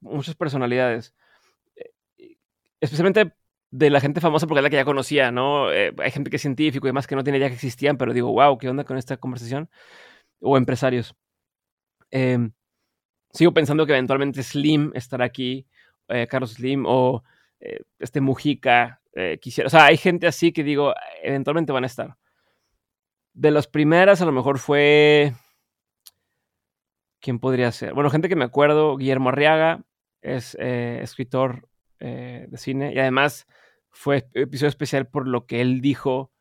[0.01, 1.13] muchas personalidades,
[1.75, 1.91] eh,
[2.81, 3.33] especialmente
[3.71, 5.71] de la gente famosa porque es la que ya conocía, ¿no?
[5.71, 8.13] Eh, hay gente que es científico y demás que no tiene idea que existían, pero
[8.13, 9.69] digo, wow, ¿qué onda con esta conversación?
[10.41, 11.15] O empresarios.
[12.11, 12.51] Em,
[13.31, 15.67] sigo pensando que eventualmente Slim estará aquí,
[16.29, 17.23] Carlos Slim, o
[17.99, 22.17] este Mujica, eh, quisiera, o sea, hay gente así que digo, eventualmente van a estar.
[23.33, 25.33] De las primeras, a lo mejor fue.
[27.19, 27.93] ¿Quién podría ser?
[27.93, 29.83] Bueno, gente que me acuerdo, Guillermo Arriaga,
[30.21, 31.67] es eh, escritor
[31.99, 33.45] eh, de cine y además
[33.89, 36.31] fue episodio especial por lo que él dijo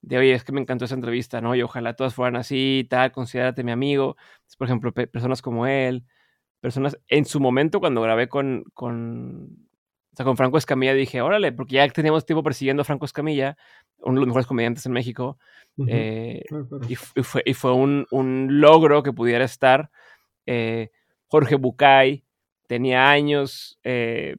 [0.00, 1.54] de, oye, es que me encantó esa entrevista, ¿no?
[1.54, 4.16] Y ojalá todas fueran así, tal, considérate mi amigo.
[4.56, 6.04] Por ejemplo, personas como él,
[6.60, 9.67] personas, en su momento cuando grabé con, con
[10.18, 13.56] sea, con Franco Escamilla dije, órale, porque ya teníamos tiempo persiguiendo a Franco Escamilla,
[13.98, 15.38] uno de los mejores comediantes en México,
[15.86, 16.42] eh,
[16.88, 19.90] y, fue, y, fue, un, un, logro que pudiera estar.
[20.44, 20.90] Eh,
[21.28, 22.24] Jorge Bucay,
[22.66, 24.34] tenía años eh,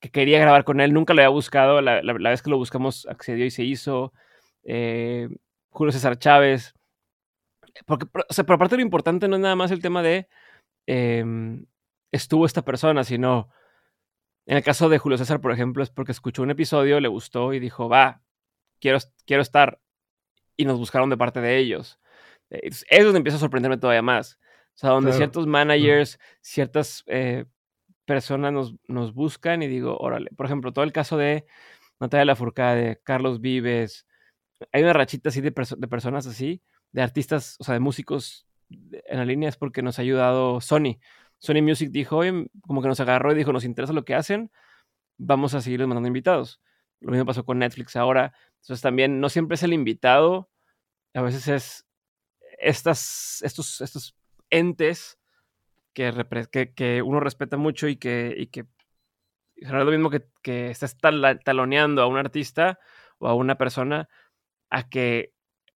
[0.00, 3.06] que quería grabar con él, nunca lo había buscado, la, la, vez que lo buscamos
[3.06, 4.12] accedió y se hizo.
[4.64, 6.74] Julio César Chávez.
[7.86, 10.28] Porque, o sea, pero aparte lo importante no es nada más el tema de
[10.86, 11.66] em,
[12.10, 13.48] estuvo esta persona, sino
[14.46, 17.52] en el caso de Julio César, por ejemplo, es porque escuchó un episodio, le gustó
[17.54, 18.22] y dijo, va,
[18.80, 19.80] quiero, quiero estar.
[20.56, 21.98] Y nos buscaron de parte de ellos.
[22.50, 24.38] Es, donde empieza a sorprenderme todavía más.
[24.74, 27.46] O sea, donde ciertos managers, ciertas eh,
[28.04, 30.30] personas nos, nos, buscan y digo, órale.
[30.36, 31.46] Por ejemplo, todo el caso de
[32.00, 34.06] Natalia Lafourcade, Carlos Vives.
[34.72, 39.18] Hay una rachita así de, de personas así, de artistas, o sea, de músicos en
[39.18, 40.98] la línea, es porque nos ha ayudado Sony.
[41.44, 44.50] Sony Music dijo, oye, como que nos agarró y dijo, nos interesa lo que hacen,
[45.18, 46.62] vamos a seguir mandando invitados.
[47.00, 48.32] Lo mismo pasó con Netflix ahora.
[48.62, 50.50] Entonces también no siempre es el invitado,
[51.12, 51.86] a veces es
[52.58, 54.16] estas, estos, estos
[54.48, 55.18] entes
[55.92, 58.64] que, que, uno respeta mucho y que, y que
[59.56, 62.78] es lo mismo que, que estás taloneando a un artista
[63.18, 64.08] o a una persona
[64.70, 65.34] a que,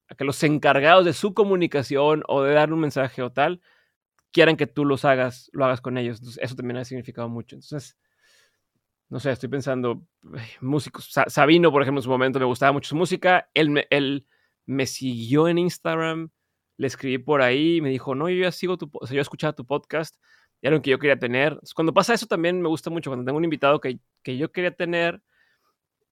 [0.09, 3.61] a que los encargados de su comunicación o de dar un mensaje o tal
[4.33, 6.19] quieran que tú los hagas, lo hagas con ellos.
[6.19, 7.57] Entonces, eso también ha significado mucho.
[7.57, 7.97] Entonces,
[9.09, 10.07] no sé, estoy pensando,
[10.61, 11.11] músicos.
[11.29, 13.49] Sabino, por ejemplo, en su momento me gustaba mucho su música.
[13.55, 14.27] Él me, él
[14.67, 16.31] me siguió en Instagram,
[16.77, 19.23] le escribí por ahí, me dijo, no, yo ya sigo tu, o sea, yo he
[19.23, 20.17] escuchado tu podcast,
[20.61, 21.59] era lo que yo quería tener.
[21.75, 24.73] cuando pasa eso también me gusta mucho, cuando tengo un invitado que, que yo quería
[24.73, 25.23] tener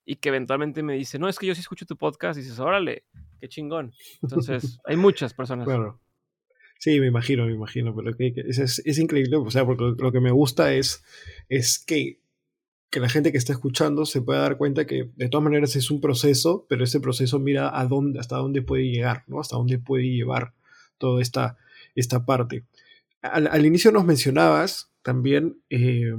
[0.07, 2.59] y que eventualmente me dice, no, es que yo sí escucho tu podcast, y dices,
[2.61, 3.05] órale,
[3.41, 3.93] qué chingón.
[4.23, 5.67] Entonces, hay muchas personas.
[5.67, 6.01] Claro.
[6.79, 10.31] Sí, me imagino, me imagino, pero que, es, increíble, o sea, porque lo, que me
[10.31, 11.03] gusta es,
[11.49, 12.21] es que,
[12.91, 15.91] que, la gente que está escuchando se pueda dar cuenta que de todas maneras es
[15.91, 19.41] un proceso, pero ese proceso mira a dónde, hasta dónde puede llegar, ¿no?
[19.41, 20.53] Hasta dónde puede llevar
[20.99, 21.57] toda esta,
[21.95, 22.65] esta parte.
[23.23, 26.13] Al, inicio nos mencionabas también eh,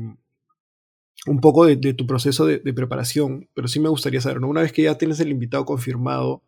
[1.27, 4.49] un poco de, tu proceso de, de, preparación, pero sí me gustaría saber, ¿no?
[4.49, 6.41] Una vez que ya tienes el invitado confirmado,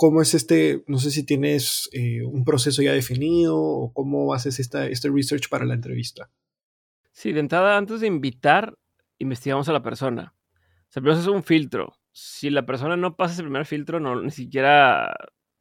[0.00, 0.84] ¿Cómo es este?
[0.86, 5.48] No sé si tienes eh, un proceso ya definido o cómo haces esta, este research
[5.48, 6.30] para la entrevista.
[7.10, 8.78] Sí, de entrada, antes de invitar,
[9.18, 10.34] investigamos a la persona.
[10.82, 11.94] O sea, primero es un filtro.
[12.12, 15.16] Si la persona no pasa ese primer filtro, no, ni siquiera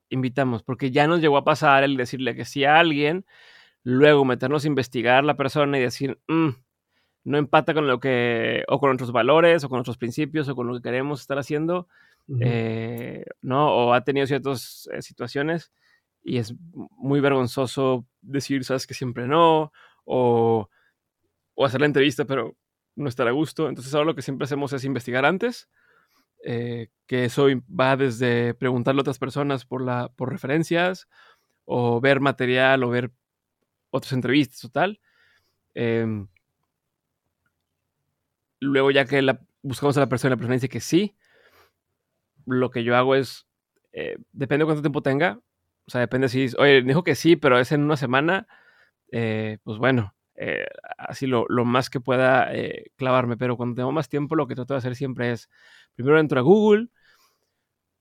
[0.09, 3.25] invitamos, porque ya nos llegó a pasar el decirle que sí a alguien,
[3.81, 6.49] luego meternos a investigar la persona y decir, mm,
[7.23, 10.67] no empata con lo que, o con nuestros valores, o con nuestros principios, o con
[10.67, 11.87] lo que queremos estar haciendo,
[12.41, 13.73] eh, ¿no?
[13.73, 15.71] O ha tenido ciertas eh, situaciones
[16.23, 19.71] y es muy vergonzoso decir, sabes que siempre no,
[20.03, 20.69] o,
[21.55, 22.57] o, hacer la entrevista, pero
[22.95, 23.69] no estar a gusto.
[23.69, 25.69] Entonces ahora lo que siempre hacemos es investigar antes,
[26.43, 31.07] eh, que eso va desde preguntarle a otras personas por, la, por referencias,
[31.63, 33.11] o ver material, o ver
[33.89, 34.99] otras entrevistas o tal.
[35.73, 36.27] Em,
[38.59, 41.15] luego ya que buscamos a la persona, la persona dice que sí,
[42.47, 43.45] lo que yo hago es,
[43.91, 45.39] eh, depende de cuánto tiempo tenga,
[45.85, 48.47] o sea, depende si, oye, dijo que sí, pero es en una semana,
[49.11, 50.65] eh, pues bueno, eh,
[50.97, 52.49] así lo, lo, más que pueda
[52.95, 55.49] clavarme, pero cuando tengo más tiempo lo que trato de hacer siempre es,
[55.95, 56.87] primero entro a Google,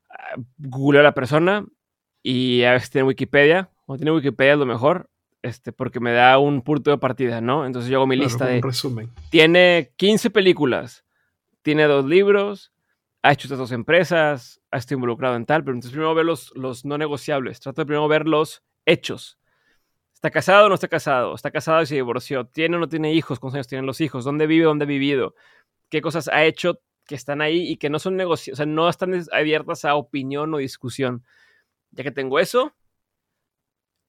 [0.09, 1.65] ah, googleo a la persona
[2.23, 5.09] y a veces tiene Wikipedia, o tiene Wikipedia es lo mejor,
[5.41, 7.65] este, porque me da un punto de partida, ¿no?
[7.65, 8.61] Entonces yo hago mi lista de...
[8.61, 9.09] Resumen.
[9.29, 11.05] Tiene 15 películas,
[11.61, 12.73] tiene dos libros,
[13.27, 16.55] ha hecho estas dos empresas, ha estado involucrado en tal, pero entonces primero ver los,
[16.55, 19.37] los no negociables, trato de primero ver los hechos.
[20.13, 21.35] ¿Está casado o no está casado?
[21.35, 22.45] ¿Está casado y se divorció?
[22.47, 23.37] ¿Tiene o no tiene hijos?
[23.39, 24.23] ¿Cuántos años tienen los hijos?
[24.23, 24.63] ¿Dónde vive?
[24.63, 25.35] ¿Dónde ha vivido?
[25.89, 28.87] ¿Qué cosas ha hecho que están ahí y que no son negocios, o sea, no
[28.87, 31.25] están abiertas a opinión o discusión?
[31.91, 32.75] Ya que tengo eso,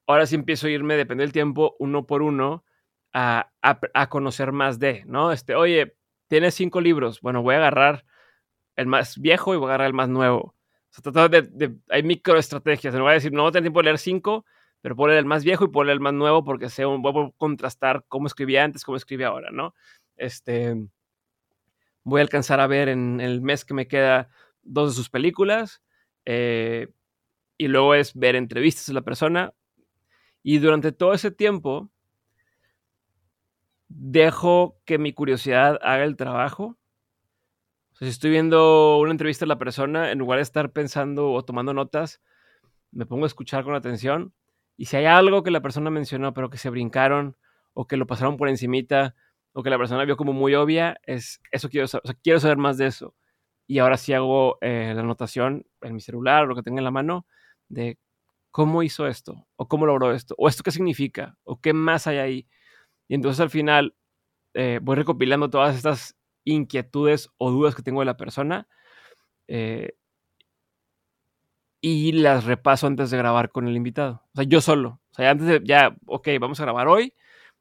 [0.06, 2.64] ahora sí empiezo a irme, depende del tiempo, uno por uno,
[3.12, 5.32] a, a, conocer más de, ¿no?
[5.32, 5.96] Este, oye,
[6.28, 8.04] tienes cinco libros, bueno, voy a agarrar
[8.78, 10.54] el más viejo y voy a agarrar el más nuevo.
[10.96, 13.84] O sea, de, de, hay microestrategias, no voy a decir, no a tener tiempo de
[13.84, 14.44] leer cinco,
[14.80, 18.04] pero leer el más viejo y leer el más nuevo porque sé, voy a contrastar
[18.06, 19.74] cómo escribía antes, cómo escribe ahora, ¿no?
[20.16, 20.76] Este,
[22.04, 24.30] voy a alcanzar a ver en el mes que me queda
[24.62, 25.82] dos de sus películas
[26.24, 26.88] eh,
[27.56, 29.52] y luego es ver entrevistas de la persona
[30.44, 31.90] y durante todo ese tiempo
[33.88, 36.77] dejo que mi curiosidad haga el trabajo.
[38.00, 41.74] Si estoy viendo una entrevista de la persona, en lugar de estar pensando o tomando
[41.74, 42.20] notas,
[42.92, 44.32] me pongo a escuchar con atención
[44.76, 47.36] y si hay algo que la persona mencionó, pero que se brincaron
[47.74, 49.16] o que lo pasaron por encimita
[49.52, 52.78] o que la persona vio como muy obvia, es eso quiero saber, quiero saber más
[52.78, 53.14] de eso.
[53.66, 56.84] Y ahora sí hago eh, la anotación en mi celular o lo que tenga en
[56.84, 57.26] la mano
[57.68, 57.98] de
[58.52, 62.18] cómo hizo esto o cómo logró esto o esto qué significa o qué más hay
[62.18, 62.48] ahí.
[63.08, 63.96] Y entonces al final
[64.54, 66.17] eh, voy recopilando todas estas
[66.52, 68.68] inquietudes o dudas que tengo de la persona
[69.48, 69.92] eh,
[71.80, 74.22] y las repaso antes de grabar con el invitado.
[74.34, 75.00] O sea, yo solo.
[75.10, 77.14] O sea, antes de, ya, ok, vamos a grabar hoy.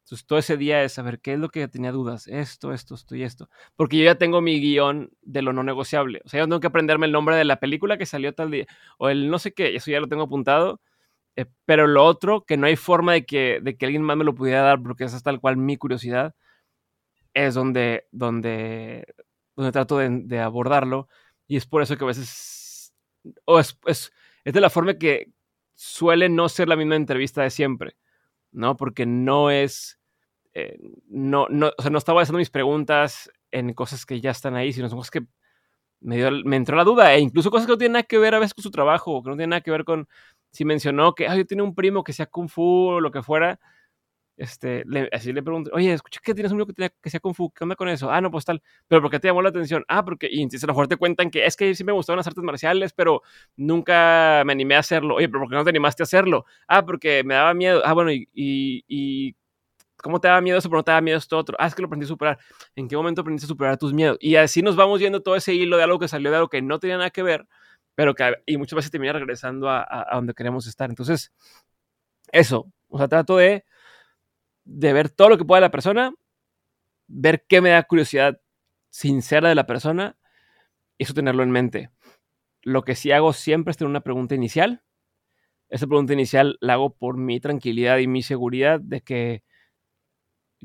[0.03, 2.27] Entonces, todo ese día es saber qué es lo que tenía dudas.
[2.27, 3.49] Esto, esto, esto y esto.
[3.75, 6.21] Porque yo ya tengo mi guion de lo no negociable.
[6.25, 8.65] O sea, yo tengo que aprenderme el nombre de la película que salió tal día.
[8.97, 10.81] O el no sé qué, eso ya lo tengo apuntado.
[11.35, 14.23] Eh, pero lo otro, que no hay forma de que, de que alguien más me
[14.25, 16.35] lo pudiera dar, porque esa es tal cual mi curiosidad,
[17.45, 19.05] es donde, donde,
[19.55, 21.07] donde trato de, de abordarlo.
[21.47, 22.67] Y es por eso que a veces
[23.45, 24.11] o es, es,
[24.43, 25.31] de la forma que
[25.75, 27.97] suele no ser la misma entrevista de siempre,
[28.51, 28.77] ¿no?
[28.77, 29.99] Porque no es,
[30.53, 30.77] eh,
[31.07, 34.73] no, no, o sea, no estaba haciendo mis preguntas en cosas que ya están ahí,
[34.73, 35.25] sino son cosas que
[35.99, 38.35] me, dio, me entró la duda, e incluso cosas que no tienen nada que ver
[38.35, 40.07] a veces con su trabajo, que no tienen nada que ver con
[40.51, 43.21] si mencionó que, ay, yo tenía un primo que sea kung fu o lo que
[43.23, 43.59] fuera,
[44.37, 47.33] este, así le pregunto, oye, escuché que tienes un libro que, tenía, que sea Kung
[47.33, 48.11] Fu, ¿qué onda con eso?
[48.11, 49.83] Ah, no, pues tal, pero ¿por qué te llamó la atención?
[49.87, 52.17] Ah, porque, y entonces a lo mejor te cuentan que es que sí me gustaban
[52.17, 53.23] las artes marciales, pero
[53.55, 55.15] nunca me animé a hacerlo.
[55.15, 56.45] Oye, pero ¿por qué no te animaste a hacerlo?
[56.67, 57.81] Ah, porque me daba miedo.
[57.83, 59.35] Ah, bueno, y, y,
[59.97, 61.57] ¿cómo te daba miedo eso, pero no te daba miedo esto otro?
[61.59, 62.37] Ah, es que lo aprendí a superar.
[62.75, 64.17] ¿En qué momento aprendiste a superar tus miedos?
[64.21, 66.61] Y así nos vamos viendo todo ese hilo de algo que salió de algo que
[66.61, 67.47] no tenía nada que ver,
[67.95, 70.89] pero que, y muchas veces termina regresando a, a donde queremos estar.
[70.89, 71.31] Entonces,
[72.31, 73.65] eso, o sea, trato de
[74.67, 76.13] de ver todo lo que pueda la persona,
[77.07, 78.39] ver qué me da curiosidad
[78.89, 80.17] sincera de la persona
[80.97, 81.89] eso tenerlo en mente.
[82.63, 84.83] Lo que sí hago siempre es tener una pregunta inicial.
[85.69, 89.43] Esa pregunta inicial la hago por mi tranquilidad y mi seguridad de que,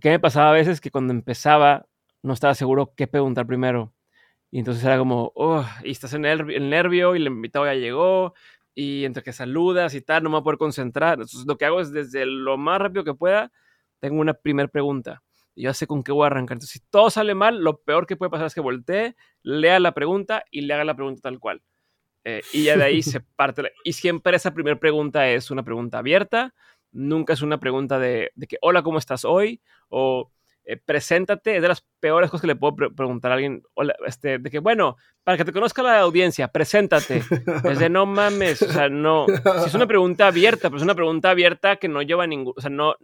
[0.01, 0.81] ¿qué me pasaba a veces?
[0.81, 1.87] Que cuando empezaba
[2.23, 3.93] no estaba seguro qué preguntar primero.
[4.51, 8.35] Y entonces era como, oh, y estás en el, nervio y el invitado ya llegó
[8.75, 11.15] y entre que saludas y tal, no me voy a poder concentrar.
[11.15, 13.53] Entonces lo que hago es desde lo más rápido que pueda
[14.03, 15.23] tengo una primera pregunta.
[15.55, 16.57] Y yo sé con qué voy a arrancar.
[16.57, 19.93] Entonces, si todo sale mal, lo peor que puede pasar es que voltee, lea la
[19.93, 21.63] pregunta y le haga la pregunta tal cual.
[22.25, 23.71] Eh, y ya de ahí se parte.
[23.85, 26.53] Y siempre esa primera pregunta es una pregunta abierta.
[26.91, 29.61] Nunca es una pregunta de, que, hola, ¿cómo estás hoy?
[29.89, 30.33] O
[30.65, 31.55] eh, preséntate.
[31.55, 33.63] Es de las peores cosas que le puedo preguntar a alguien.
[34.05, 37.23] este, de que, bueno, para que te conozca la audiencia, preséntate.
[37.65, 38.63] Es de, no mames.
[38.63, 39.27] O sea, no.
[39.29, 42.55] Si es una pregunta abierta, pero es una pregunta abierta que no lleva ningún.
[42.57, 42.97] O sea, no,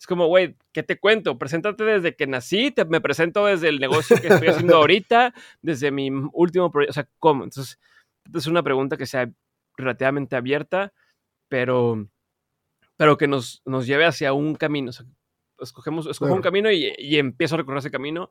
[0.00, 1.36] es como, güey, ¿qué te cuento?
[1.36, 5.90] Preséntate desde que nací, te, me presento desde el negocio que estoy haciendo ahorita, desde
[5.90, 7.44] mi último proyecto, o sea, ¿cómo?
[7.44, 7.78] Entonces,
[8.32, 9.30] es una pregunta que sea
[9.76, 10.94] relativamente abierta,
[11.48, 12.08] pero,
[12.96, 14.88] pero que nos, nos lleve hacia un camino.
[14.88, 15.04] O sea,
[15.60, 18.30] escogemos, escojo un camino y, y, empiezo a recorrer ese camino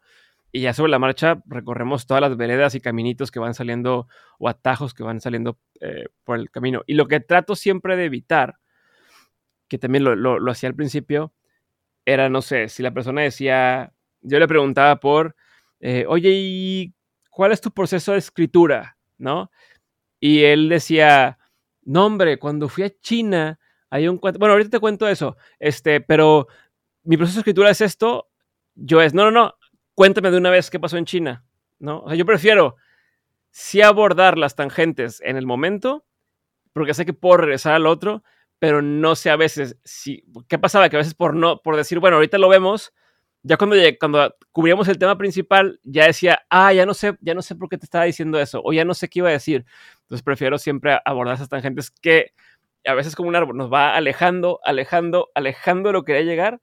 [0.52, 4.08] y ya sobre la marcha recorremos todas las veredas y caminitos que van saliendo
[4.40, 6.82] o atajos que van saliendo eh, por el camino.
[6.88, 8.56] Y lo que trato siempre de evitar,
[9.68, 11.32] que también lo, lo, lo hacía al principio,
[12.06, 15.36] era, no sé, si la persona decía, yo le preguntaba por,
[15.80, 16.94] eh, oye, ¿y
[17.30, 18.98] cuál es tu proceso de escritura?
[19.18, 19.52] ¿No?
[20.20, 21.38] Y él decía,
[21.84, 26.48] no, hombre, cuando fui a China, hay un bueno, ahorita te cuento eso, este, pero
[27.04, 28.30] mi proceso de escritura es esto,
[28.76, 29.56] yo es, no, no, no,
[29.96, 31.46] cuéntame de una vez qué pasó en China,
[31.80, 32.14] ¿no?
[32.14, 32.76] Yo prefiero
[33.52, 36.06] sí abordar las tangentes en el momento,
[36.74, 38.24] porque sé que puedo regresar al otro,
[38.60, 40.90] pero no sé a veces si, ¿qué pasaba?
[40.90, 42.94] Que a veces por no, por decir, bueno, ahorita lo vemos,
[43.42, 47.42] ya cuando, cuando cubríamos el tema principal, ya decía, ah, ya no sé, ya no
[47.42, 49.66] sé por qué te estaba diciendo eso, o ya no sé qué iba a decir.
[50.02, 52.34] Entonces prefiero siempre abordar esas tangentes que
[52.86, 56.62] a veces como un árbol, nos va alejando, alejando, alejando de lo que quería llegar,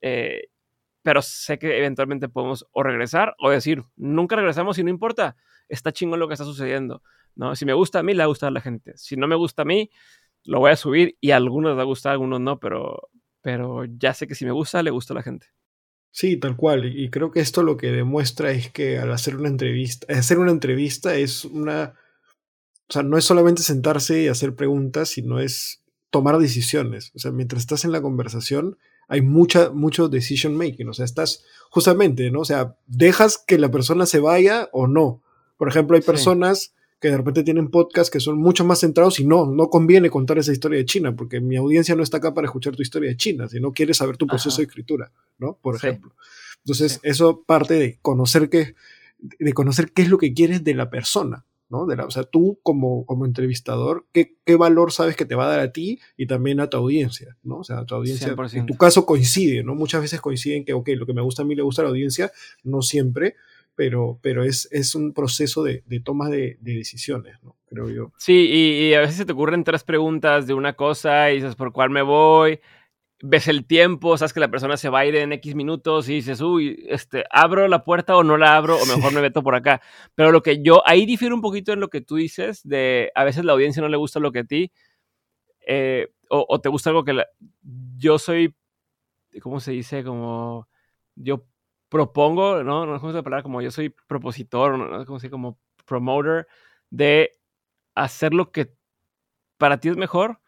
[0.00, 0.48] eh,
[1.02, 5.36] pero sé que eventualmente podemos o regresar o decir, nunca regresamos y no importa,
[5.68, 7.02] está chingón lo que está sucediendo,
[7.34, 7.56] ¿no?
[7.56, 9.34] Si me gusta a mí, le va a gustar a la gente, si no me
[9.34, 9.90] gusta a mí,
[10.44, 13.08] lo voy a subir y a algunos les va a gustar, a algunos no, pero,
[13.40, 15.46] pero ya sé que si me gusta, le gusta a la gente.
[16.10, 16.84] Sí, tal cual.
[16.96, 20.50] Y creo que esto lo que demuestra es que al hacer una entrevista, hacer una
[20.50, 21.94] entrevista es una,
[22.88, 27.12] o sea, no es solamente sentarse y hacer preguntas, sino es tomar decisiones.
[27.14, 28.76] O sea, mientras estás en la conversación,
[29.08, 30.88] hay mucha, mucho decision making.
[30.88, 32.40] O sea, estás justamente, ¿no?
[32.40, 35.22] O sea, dejas que la persona se vaya o no.
[35.56, 39.24] Por ejemplo, hay personas que de repente tienen podcasts que son mucho más centrados y
[39.24, 42.46] no, no conviene contar esa historia de China, porque mi audiencia no está acá para
[42.46, 45.58] escuchar tu historia de China, si no quiere saber tu proceso de escritura, ¿no?
[45.60, 46.14] Por ejemplo.
[46.58, 48.76] Entonces, eso parte de conocer qué,
[49.18, 51.86] de conocer qué es lo que quieres de la persona, ¿no?
[51.86, 55.46] De la, o sea, tú como, como entrevistador, ¿qué, ¿qué, valor sabes que te va
[55.46, 57.56] a dar a ti y también a tu audiencia, ¿no?
[57.58, 59.74] O sea, a tu audiencia, en tu caso coincide, ¿no?
[59.74, 61.90] Muchas veces coinciden que, ok, lo que me gusta a mí le gusta a la
[61.90, 62.30] audiencia,
[62.62, 63.34] no siempre,
[63.74, 67.56] pero, pero es, es un proceso de, de toma de, de, decisiones, ¿no?
[67.66, 68.12] Creo yo.
[68.18, 71.56] Sí, y, y, a veces se te ocurren tres preguntas de una cosa y dices,
[71.56, 72.60] ¿por cuál me voy?
[73.22, 76.14] Ves el tiempo, sabes que la persona se va a ir en X minutos y
[76.14, 78.76] dices, uy, este, ¿abro la puerta o no la abro?
[78.76, 79.80] O mejor me meto por acá.
[80.14, 83.24] Pero lo que yo, ahí difiero un poquito en lo que tú dices, de a
[83.24, 84.72] veces la audiencia no le gusta lo que a ti,
[85.66, 87.26] eh, o, o, te gusta algo que la,
[87.96, 88.54] yo soy,
[89.40, 90.02] ¿cómo se dice?
[90.02, 90.68] Como
[91.14, 91.46] yo
[91.92, 92.86] propongo, ¿no?
[92.86, 95.02] No es como esa palabra, como yo soy propositor, ¿no?
[95.02, 96.48] Es como si como promoter
[96.88, 97.32] de
[97.94, 98.72] hacer lo que
[99.58, 100.40] para ti es mejor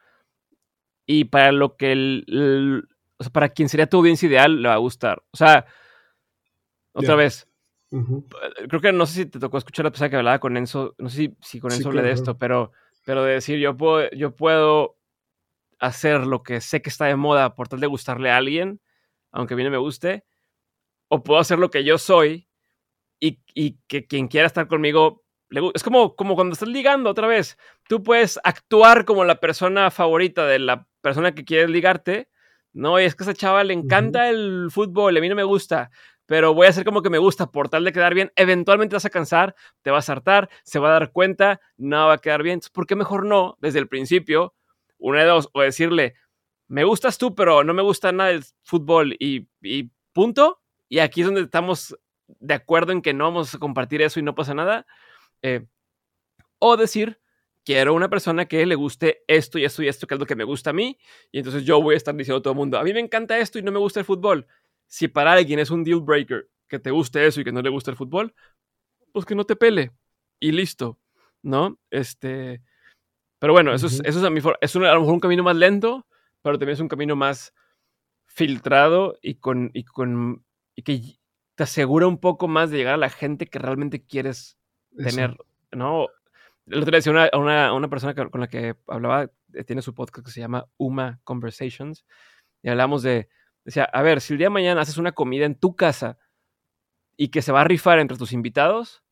[1.04, 2.88] y para lo que el, el,
[3.18, 5.22] o sea, para quien sería tu audiencia ideal le va a gustar.
[5.32, 5.66] O sea,
[6.94, 7.16] otra yeah.
[7.16, 7.46] vez,
[7.90, 8.24] uh -huh.
[8.66, 11.10] creo que no sé si te tocó escuchar la persona que hablaba con Enzo, no
[11.10, 12.08] sé si, si con Enzo sí, hablé claro.
[12.08, 12.72] de esto, pero,
[13.04, 14.96] pero de decir, yo puedo, yo puedo
[15.78, 18.80] hacer lo que sé que está de moda por tal de gustarle a alguien,
[19.30, 20.24] aunque a mí no me guste,
[21.14, 22.48] o puedo hacer lo que yo soy
[23.20, 27.26] y, y que quien quiera estar conmigo le, es como, como cuando estás ligando otra
[27.28, 27.56] vez.
[27.88, 32.28] Tú puedes actuar como la persona favorita de la persona que quieres ligarte.
[32.72, 34.30] No, y es que a esa chava le encanta uh -huh.
[34.30, 35.90] el fútbol, a mí no me gusta,
[36.26, 38.32] pero voy a hacer como que me gusta por tal de quedar bien.
[38.34, 42.14] Eventualmente vas a cansar, te vas a hartar, se va a dar cuenta, no va
[42.14, 42.54] a quedar bien.
[42.54, 44.54] Entonces, ¿por qué mejor no, desde el principio,
[44.98, 46.14] una de dos, o decirle,
[46.66, 50.63] me gustas tú, pero no me gusta nada el fútbol y, y punto?
[50.94, 54.22] Y aquí es donde estamos de acuerdo en que no vamos a compartir eso y
[54.22, 54.86] no pasa nada.
[55.42, 55.66] Eh,
[56.60, 57.20] o decir,
[57.64, 60.36] quiero una persona que le guste esto y esto y esto, que es lo que
[60.36, 60.96] me gusta a mí,
[61.32, 63.36] y entonces yo voy a estar diciendo a todo el mundo, a mí me encanta
[63.40, 64.46] esto y no me gusta el fútbol.
[64.86, 67.70] Si para alguien es un deal breaker que te guste eso y que no le
[67.70, 68.32] gusta el fútbol,
[69.10, 69.90] pues que no te pele
[70.38, 71.00] y listo,
[71.42, 71.76] ¿no?
[71.90, 72.62] Este,
[73.40, 73.94] pero bueno, eso, uh -huh.
[73.94, 76.06] es, eso es a, mi es un, a lo mejor un camino más lento,
[76.40, 77.52] pero también es un camino más
[78.26, 80.44] filtrado y con, y con
[80.74, 81.18] y que
[81.54, 84.58] te asegura un poco más de llegar a la gente que realmente quieres
[84.96, 85.46] tener, Eso.
[85.72, 86.06] ¿no?
[86.66, 89.94] El otro día decía una, una, una persona con la que hablaba, eh, tiene su
[89.94, 92.04] podcast que se llama Uma Conversations,
[92.62, 93.28] y hablamos de,
[93.64, 96.18] decía, a ver, si el día de mañana haces una comida en tu casa
[97.16, 99.02] y que se va a rifar entre tus invitados,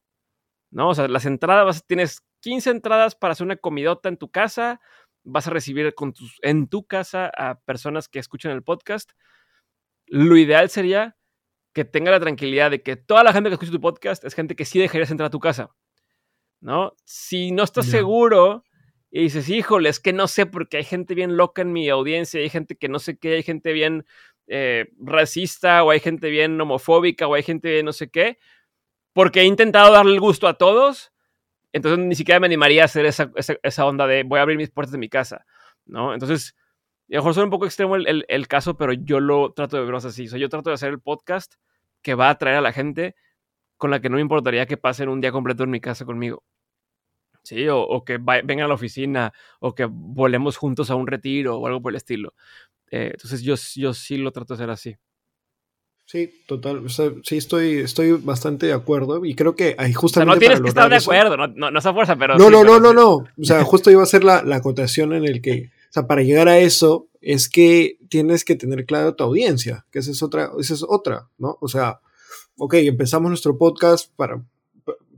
[0.71, 0.89] ¿no?
[0.89, 4.81] O sea, las entradas, vas, tienes 15 entradas para hacer una comidota en tu casa,
[5.23, 9.13] vas a recibir con tus, en tu casa a personas que escuchan el podcast.
[10.07, 11.17] Lo ideal sería
[11.73, 14.55] que tenga la tranquilidad de que toda la gente que escucha tu podcast es gente
[14.55, 15.71] que sí dejarías entrar a tu casa,
[16.61, 16.95] ¿no?
[17.05, 17.99] Si no estás yeah.
[17.99, 18.65] seguro
[19.11, 22.41] y dices, híjole, es que no sé porque hay gente bien loca en mi audiencia,
[22.41, 24.07] hay gente que no sé qué, hay gente bien
[24.47, 28.39] eh, racista o hay gente bien homofóbica o hay gente bien no sé qué,
[29.13, 31.13] porque he intentado darle el gusto a todos,
[31.73, 34.59] entonces ni siquiera me animaría a hacer esa, esa, esa onda de voy a abrir
[34.59, 35.47] mis puertas de mi casa,
[35.87, 36.13] ¿no?
[36.13, 36.55] Entonces
[37.13, 39.77] a lo mejor suena un poco extremo el, el, el, caso, pero yo lo trato
[39.77, 40.27] de verlos así.
[40.27, 41.55] O sea, yo trato de hacer el podcast
[42.01, 43.15] que va a atraer a la gente
[43.77, 46.45] con la que no me importaría que pasen un día completo en mi casa conmigo.
[47.43, 51.07] Sí, o, o que va, vengan a la oficina, o que volemos juntos a un
[51.07, 52.35] retiro o algo por el estilo.
[52.91, 54.97] Eh, entonces yo, yo sí lo trato de hacer así.
[56.07, 56.85] Sí, total.
[56.85, 59.25] O sea, sí, estoy, estoy bastante de acuerdo.
[59.25, 60.31] Y creo que hay justamente.
[60.31, 62.37] O sea, no tienes que estar de acuerdo, no, no, no esa fuerza, pero.
[62.37, 63.11] No, sí, no, pero no, no, no.
[63.15, 66.49] O sea, justo iba a ser la, la acotación en el que sea, para llegar
[66.49, 70.75] a eso es que tienes que tener claro tu audiencia, que esa es otra, esa
[70.75, 71.59] es otra, ¿no?
[71.61, 72.01] O sea,
[72.57, 74.43] ok, empezamos nuestro podcast para,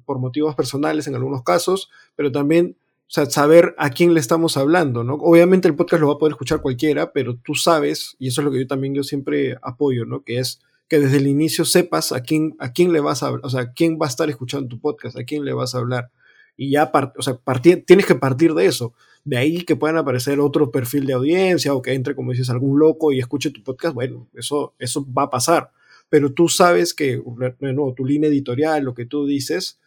[0.05, 4.57] por motivos personales en algunos casos, pero también, o sea, saber a quién le estamos
[4.57, 5.15] hablando, ¿no?
[5.15, 8.45] Obviamente el podcast lo va a poder escuchar cualquiera, pero tú sabes, y eso es
[8.45, 10.23] lo que yo también yo siempre apoyo, ¿no?
[10.25, 13.47] Que es que desde el inicio sepas a quién, a quién le vas a hablar,
[13.47, 15.79] o sea, a quién va a estar escuchando tu podcast, a quién le vas a
[15.79, 16.11] hablar.
[16.57, 18.95] Y ya, o sea, tienes que partir de eso.
[19.25, 22.79] De ahí que puedan aparecer otro perfil de audiencia o que entre, como dices, algún
[22.79, 25.71] loco y escuche tu podcast, bueno, eso, eso va a pasar.
[26.09, 27.23] Pero tú sabes que,
[27.61, 29.81] no, tu línea editorial, lo que tú dices,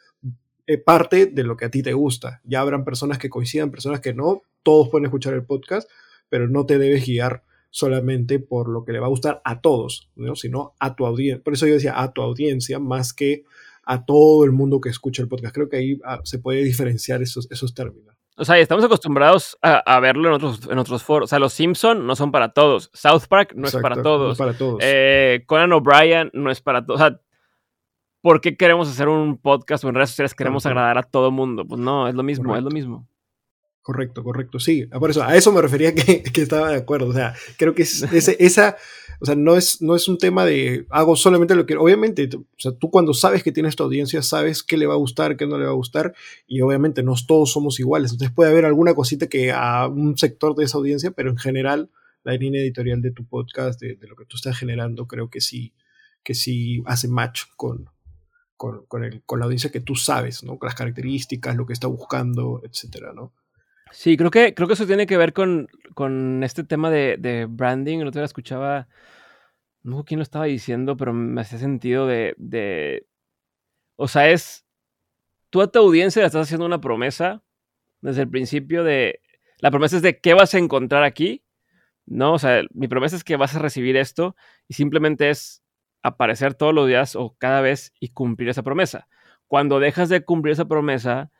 [0.66, 2.42] eh, parte de lo que a ti te gusta.
[2.44, 5.90] Ya habrán personas que coincidan, personas que no, todos pueden escuchar el podcast,
[6.28, 10.10] pero no te debes guiar solamente por lo que le va a gustar a todos,
[10.16, 10.36] ¿no?
[10.36, 11.44] sino a tu audiencia.
[11.44, 13.46] Por eso yo decía a tu audiencia más que
[13.88, 15.56] a todo el mundo que escucha el podcast.
[15.56, 18.16] Creo que ahí ah, se puede diferenciar esos, esos términos.
[18.36, 21.28] O sea, estamos acostumbrados a, verlo en otros, en otros foros.
[21.28, 22.92] O sea, los Simpson no son para todos.
[22.94, 24.38] South Park no es para todos.
[24.38, 24.80] para todos.
[24.84, 27.02] Eh, Conan O'Brien no es para todos.
[27.02, 27.20] O sea,
[28.22, 31.66] ¿por qué queremos hacer un podcast o en redes sociales queremos agradar a todo mundo?
[31.66, 33.08] Pues no, es lo mismo, es lo mismo.
[33.82, 34.86] Correcto, correcto, sí.
[34.86, 37.08] Por eso, a eso me refería que, que estaba de acuerdo.
[37.08, 38.76] O sea, creo que es, esa,
[39.20, 41.76] o sea, no es, no es un tema de hago solamente lo que.
[41.76, 44.98] Obviamente, o sea, tú cuando sabes que tienes tu audiencia, sabes qué le va a
[44.98, 46.14] gustar, qué no le va a gustar,
[46.46, 48.12] y obviamente no todos somos iguales.
[48.12, 51.90] Entonces puede haber alguna cosita que a un sector de esa audiencia, pero en general,
[52.24, 55.74] la línea editorial de tu podcast, de, lo que tú estás generando, creo que sí,
[56.24, 57.90] que sí hace match con,
[58.56, 60.60] con, con, el, con la audiencia que tú sabes, ¿no?
[60.60, 63.34] Con las características, lo que está buscando, etcétera, ¿no?
[63.92, 67.46] Sí, creo que, creo que eso tiene que ver con, con este tema de, de
[67.46, 68.00] branding.
[68.00, 68.88] El otro día escuchaba,
[69.84, 73.08] no sé quién lo estaba diciendo, pero me hace sentido de, de,
[73.96, 74.66] o sea, es,
[75.50, 77.44] tú a tu audiencia le estás haciendo una promesa
[78.02, 79.22] desde el principio de,
[79.60, 81.44] la promesa es de qué vas a encontrar aquí,
[82.06, 82.34] ¿no?
[82.34, 84.36] O sea, mi promesa es que vas a recibir esto
[84.68, 85.64] y simplemente es
[86.04, 89.08] aparecer todos los días o cada vez y cumplir esa promesa.
[89.48, 91.32] Cuando dejas de cumplir esa promesa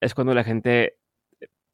[0.00, 0.98] es cuando la gente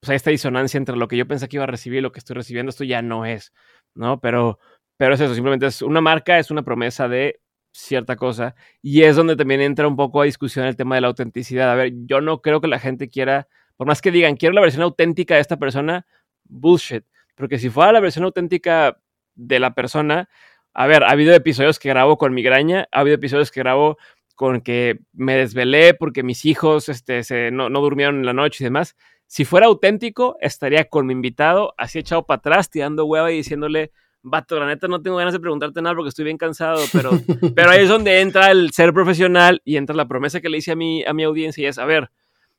[0.06, 2.12] pues hay esta disonancia entre lo que yo pensé que iba a recibir y lo
[2.12, 3.52] que estoy recibiendo, esto ya no es,
[3.96, 4.20] ¿no?
[4.20, 4.60] Pero,
[4.96, 7.40] pero es eso, simplemente es una marca, es una promesa de
[7.72, 11.08] cierta cosa y es donde también entra un poco a discusión el tema de la
[11.08, 11.72] autenticidad.
[11.72, 14.60] A ver, yo no creo que la gente quiera, por más que digan, quiero la
[14.60, 16.06] versión auténtica de esta persona,
[16.44, 17.04] bullshit,
[17.34, 19.00] porque si fuera la versión auténtica
[19.34, 20.28] de la persona,
[20.72, 23.98] a ver, ha habido episodios que grabo con migraña, ha habido episodios que grabo
[24.36, 28.66] con que me desvelé porque mis hijos este, no, no durmieron en la noche y
[28.66, 28.94] demás
[29.26, 33.92] si fuera auténtico, estaría con mi invitado, así echado para atrás, tirando hueva y diciéndole,
[34.22, 37.10] vato, la neta no tengo ganas de preguntarte nada porque estoy bien cansado, pero,
[37.54, 40.72] pero ahí es donde entra el ser profesional y entra la promesa que le hice
[40.72, 42.10] a mi, a mi audiencia y es, a ver,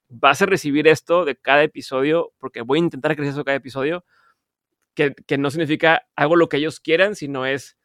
[0.10, 4.06] vas a recibir esto de cada episodio, porque voy a intentar crecer eso cada episodio,
[4.94, 7.78] que, que, no significa hago lo que ellos quieran, sino es,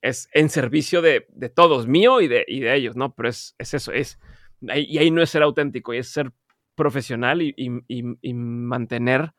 [0.00, 3.14] es en servicio de, de todos, mío y de, y de ellos, ¿no?
[3.14, 4.18] Pero es, es eso, es,
[4.62, 6.32] y ahí no es ser auténtico, y es ser
[6.80, 9.34] profesional y, mantener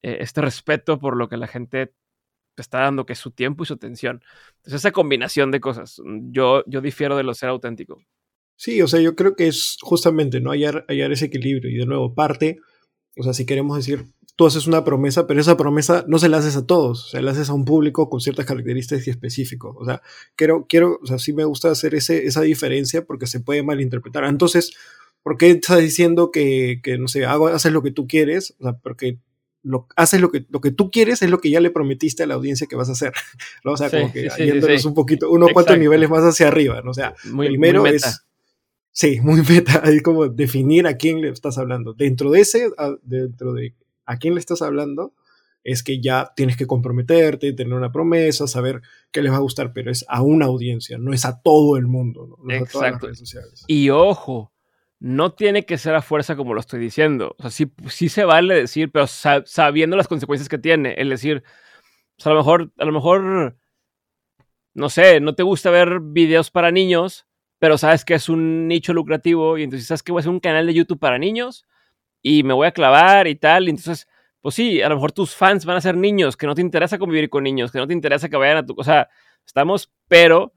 [0.00, 1.92] eh, este respeto por lo que la gente
[2.54, 4.22] te está dando, que es su tiempo y su atención.
[4.58, 8.00] Entonces, esa combinación de cosas, mm, yo, yo difiero de lo ser auténtico.
[8.54, 10.52] Sí, o sea, yo creo que es justamente, ¿no?
[10.52, 11.68] Hallar, hallar ese equilibrio.
[11.68, 12.60] Y de nuevo, parte,
[13.16, 14.06] o sea, si queremos decir,
[14.36, 17.22] tú haces una promesa, pero esa promesa no se la haces a todos, o sea,
[17.22, 19.74] la haces a un público con ciertas características y específicos.
[19.80, 20.00] O sea,
[20.36, 24.22] quiero, quiero, o sea, sí me gusta hacer ese, esa diferencia porque se puede malinterpretar.
[24.22, 24.76] Entonces,
[25.22, 28.54] ¿Por qué estás diciendo que, que, no sé, hago, haces lo que tú quieres?
[28.60, 29.18] O sea, porque
[29.62, 32.26] lo, haces lo que, lo que tú quieres es lo que ya le prometiste a
[32.26, 33.12] la audiencia que vas a hacer.
[33.64, 33.72] ¿no?
[33.72, 36.80] O sea, como que sí, yéndonos un poquito, unos cuantos niveles más hacia arriba.
[36.82, 36.90] ¿no?
[36.90, 38.24] O sea, primero es.
[38.90, 39.82] Sí, muy meta.
[39.84, 41.92] Hay como definir a quién le estás hablando.
[41.92, 42.70] Dentro de ese,
[43.02, 43.74] dentro de
[44.06, 45.12] a quién le estás hablando,
[45.64, 48.80] es que ya tienes que comprometerte, tener una promesa, saber
[49.12, 51.86] qué les va a gustar, pero es a una audiencia, no es a todo el
[51.86, 53.64] mundo, no, no es a todas las redes sociales.
[53.66, 54.52] Y ojo,
[55.00, 57.34] no tiene que ser a fuerza como lo estoy diciendo.
[57.38, 60.94] O sea, sí, sí se vale decir, pero sabiendo las consecuencias que tiene.
[60.94, 61.44] El decir,
[62.16, 63.56] pues, a lo mejor, a lo mejor,
[64.74, 67.26] no sé, no te gusta ver videos para niños,
[67.58, 70.40] pero sabes que es un nicho lucrativo y entonces sabes que voy a hacer un
[70.40, 71.66] canal de YouTube para niños
[72.22, 73.66] y me voy a clavar y tal.
[73.66, 74.08] Y entonces,
[74.40, 76.98] pues sí, a lo mejor tus fans van a ser niños, que no te interesa
[76.98, 78.74] convivir con niños, que no te interesa que vayan a tu...
[78.76, 79.08] O sea,
[79.48, 80.52] estamos, pero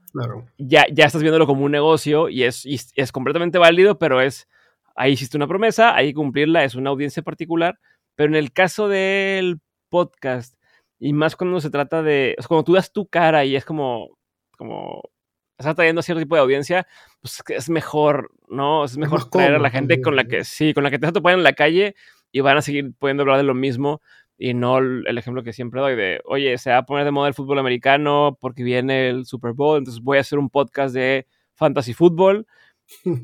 [0.58, 4.48] ya, ya estás viéndolo como un negocio y es, es completamente válido, pero es,
[4.94, 7.78] ahí hiciste una promesa, hay que cumplirla, es una audiencia particular,
[8.14, 10.54] pero en el caso del podcast,
[10.98, 14.18] y más cuando se trata de, es cuando tú das tu cara y es como,
[14.56, 15.02] como,
[15.58, 16.86] estás trayendo a cierto tipo de audiencia,
[17.20, 18.84] pues es mejor, ¿no?
[18.84, 21.10] Es mejor traer a la gente con la que, sí, con la que te vas
[21.10, 21.94] a topar en la calle
[22.30, 24.02] y van a seguir pudiendo hablar de lo mismo
[24.38, 27.28] y no el ejemplo que siempre doy de, oye, se va a poner de moda
[27.28, 31.26] el fútbol americano porque viene el Super Bowl, entonces voy a hacer un podcast de
[31.54, 32.46] fantasy fútbol,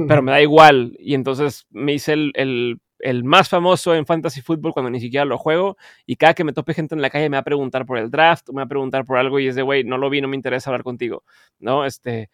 [0.09, 0.97] pero me da igual.
[0.99, 5.39] Y entonces me hice el, el, más famoso en fantasy fútbol cuando ni siquiera lo
[5.39, 7.99] juego y cada que me tope gente en la calle me va a preguntar por
[7.99, 10.21] el draft, me va a preguntar por algo y es de, güey, no lo vi,
[10.21, 11.25] no me interesa hablar contigo,
[11.59, 11.85] ¿no?
[11.85, 12.31] Este,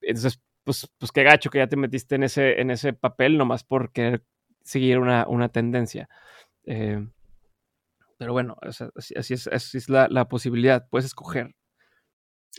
[0.00, 3.64] entonces, pues, pues qué gacho que ya te metiste en ese, en ese papel nomás
[3.64, 4.20] porque
[4.62, 6.08] seguir una, tendencia.
[6.64, 7.06] Eh,
[8.18, 11.54] pero bueno, así, es, es la, posibilidad, puedes escoger.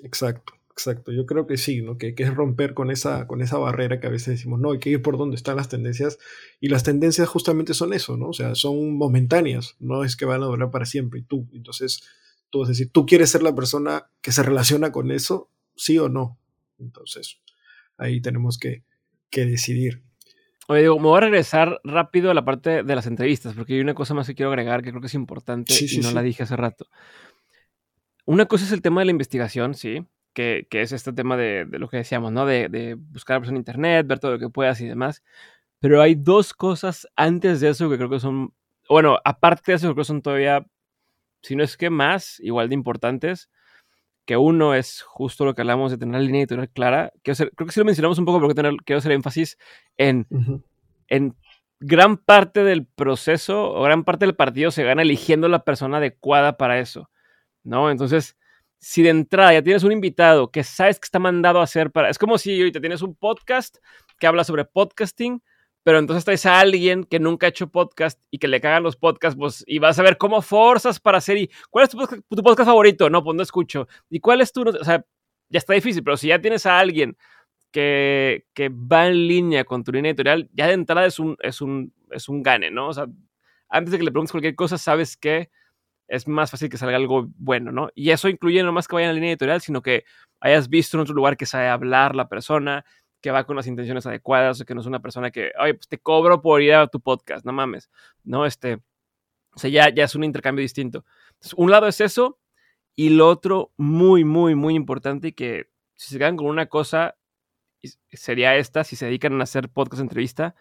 [0.03, 1.11] Exacto, exacto.
[1.11, 1.97] Yo creo que sí, ¿no?
[1.97, 4.79] Que, que, es romper con esa, con esa barrera que a veces decimos, no, hay
[4.79, 6.19] que ir por donde están las tendencias.
[6.59, 8.29] Y las tendencias justamente son eso, ¿no?
[8.29, 11.21] O sea, son momentáneas, no es que van a durar para siempre.
[11.21, 12.03] Y tú, entonces,
[12.51, 15.49] tú vas a decir, ¿tú quieres ser la persona que se relaciona con eso?
[15.75, 16.39] ¿Sí o no?
[16.77, 17.39] Entonces,
[17.97, 18.83] ahí tenemos que,
[19.31, 20.06] que decidir.
[20.69, 23.79] Oye, digo, me voy a regresar rápido a la parte de las entrevistas, porque hay
[23.79, 26.43] una cosa más que quiero agregar que creo que es importante y no la dije
[26.43, 26.87] hace rato.
[28.25, 31.63] Una cosa es el tema de la investigación, sí, que, que es este tema de,
[31.65, 32.45] de, lo que decíamos, ¿no?
[32.45, 35.23] De, de buscar en internet, ver todo lo que puedas y demás.
[35.79, 38.53] Pero hay dos cosas antes de eso que creo que son,
[38.89, 40.65] bueno, aparte de eso, creo que son todavía,
[41.41, 43.49] si no es que más, igual de importantes
[44.27, 47.13] que uno es justo lo que hablamos de tener la línea editorial clara.
[47.23, 49.57] creo que sí lo mencionamos un poco, pero tener, quiero hacer énfasis
[49.95, 50.27] en,
[51.07, 51.33] en
[51.79, 56.57] gran parte del proceso o gran parte del partido se gana eligiendo la persona adecuada
[56.57, 57.09] para eso,
[57.63, 57.89] ¿no?
[57.89, 58.35] Entonces,
[58.79, 62.09] si de entrada ya tienes un invitado que sabes que está mandado a hacer para...
[62.09, 63.77] Es como si ahorita tienes un podcast
[64.19, 65.41] que habla sobre podcasting,
[65.87, 68.97] pero entonces traes a alguien que nunca ha hecho podcast y que le cagan los
[68.97, 71.97] podcasts, pues, y vas a ver cómo forzas para hacer, y ¿cuál es tu
[72.43, 73.09] podcast, favorito?
[73.09, 73.87] No, pues no escucho.
[74.09, 75.05] ¿Y cuál es tu, o sea,
[75.47, 77.15] ya está difícil, pero si ya tienes a alguien
[77.71, 81.61] que, que va en línea con tu línea editorial, ya de entrada es un, es
[81.61, 82.89] un, es un gane, ¿no?
[82.89, 83.07] O sea,
[83.69, 85.51] antes de que le preguntes cualquier cosa, sabes que
[86.09, 87.91] es más fácil que salga algo bueno, ¿no?
[87.95, 90.03] Y eso incluye no más que vaya en la línea editorial, sino que
[90.41, 92.83] hayas visto en otro lugar que sabe hablar la persona,
[93.21, 95.87] que va con las intenciones adecuadas, o que no es una persona que, oye, pues
[95.87, 97.89] te cobro por ir a tu podcast, no mames,
[98.23, 98.45] ¿no?
[98.45, 98.75] Este,
[99.53, 101.05] o sea, ya, ya es un intercambio distinto.
[101.55, 102.39] Un lado es eso,
[102.95, 107.15] y lo otro muy, muy, muy importante, y que si se quedan con una cosa,
[108.11, 110.55] sería esta, si se dedican a hacer podcast entrevista,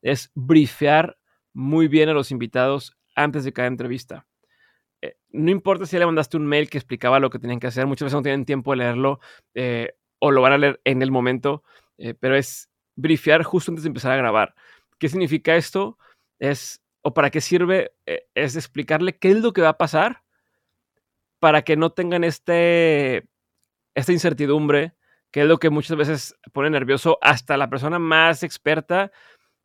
[0.00, 1.18] es brifear
[1.52, 4.26] muy bien a los invitados antes de cada entrevista.
[5.00, 7.86] Eh, no importa si le mandaste un mail que explicaba lo que tenían que hacer,
[7.86, 9.20] muchas veces no tienen tiempo de leerlo
[9.54, 11.62] eh, o lo van a leer en el momento.
[12.02, 14.54] Eh, pero es brifear justo antes de empezar a grabar.
[14.98, 15.98] ¿Qué significa esto?
[16.40, 20.24] Es, o para qué sirve, eh, es explicarle qué es lo que va a pasar
[21.38, 23.28] para que no tengan este,
[23.94, 24.94] esta incertidumbre,
[25.30, 29.12] que es lo que muchas veces pone nervioso hasta la persona más experta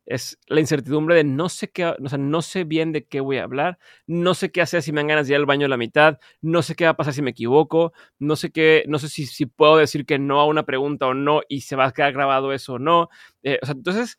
[0.08, 3.36] es la incertidumbre de no sé qué, o sea, no sé bien de qué voy
[3.36, 5.68] a hablar, no sé qué hacer si me dan ganas de ir al baño a
[5.68, 8.98] la mitad, no sé qué va a pasar si me equivoco, no sé qué, no
[8.98, 11.84] sé si, si puedo decir que no a una pregunta o no y se va
[11.84, 13.10] a quedar grabado eso o no.
[13.42, 14.18] Eh, o sea, entonces,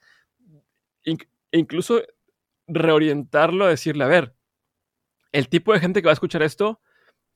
[1.51, 2.03] incluso
[2.67, 4.35] reorientarlo, decirle, a ver,
[5.31, 6.81] el tipo de gente que va a escuchar esto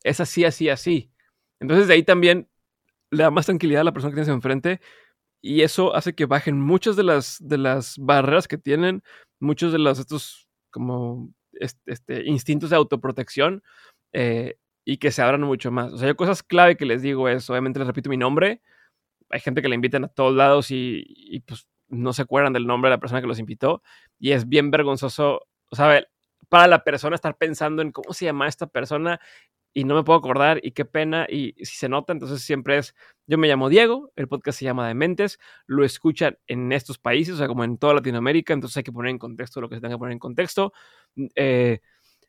[0.03, 1.11] es así, así, así.
[1.59, 2.47] Entonces de ahí también
[3.09, 4.79] le da más tranquilidad a la persona que tienes enfrente
[5.43, 9.03] y eso hace que bajen muchas de las, de las barreras que tienen,
[9.41, 13.61] muchos de los estos como este, instintos de autoprotección
[14.13, 15.91] eh, y que se abran mucho más.
[15.91, 18.61] O sea, hay cosas clave que les digo es, obviamente les repito mi nombre,
[19.29, 22.89] hay gente que le invitan a todos lados y, pues no se acuerdan del nombre
[22.89, 23.83] de la persona que los invitó
[24.17, 26.07] y es bien vergonzoso, o sea,
[26.47, 29.19] para la persona estar pensando en cómo se llama esta persona
[29.73, 32.95] y no me puedo acordar y qué pena y si se nota, entonces siempre es,
[33.25, 37.37] yo me llamo Diego, el podcast se llama Dementes, lo escuchan en estos países, o
[37.37, 39.95] sea, como en toda Latinoamérica, entonces hay que poner en contexto lo que se tenga
[39.95, 40.73] que poner en contexto.
[41.35, 41.79] Eh,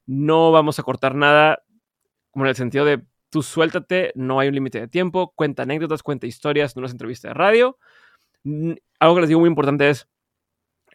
[0.07, 1.63] no vamos a cortar nada
[2.31, 6.03] como en el sentido de tú suéltate, no hay un límite de tiempo, cuenta anécdotas,
[6.03, 7.79] cuenta historias, no es entrevista de radio.
[9.01, 10.09] Algo que les digo muy importante es,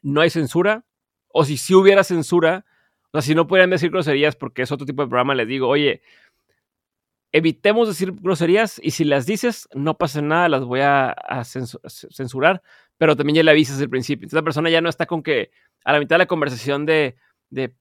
[0.02, 0.86] no hay censura,
[1.34, 2.66] o si sí hubiera censura,
[3.12, 5.68] o sea, si no pudieran decir groserías porque es otro tipo de programa, les digo,
[5.68, 6.02] oye,
[7.32, 12.62] evitemos decir groserías y si las dices, no pasa nada, las voy a, censurar,
[12.98, 14.26] pero también ya le avisas el principio.
[14.26, 15.52] Entonces la persona ya no está con que
[15.86, 17.16] a la mitad de la conversación de,
[17.50, 17.74] de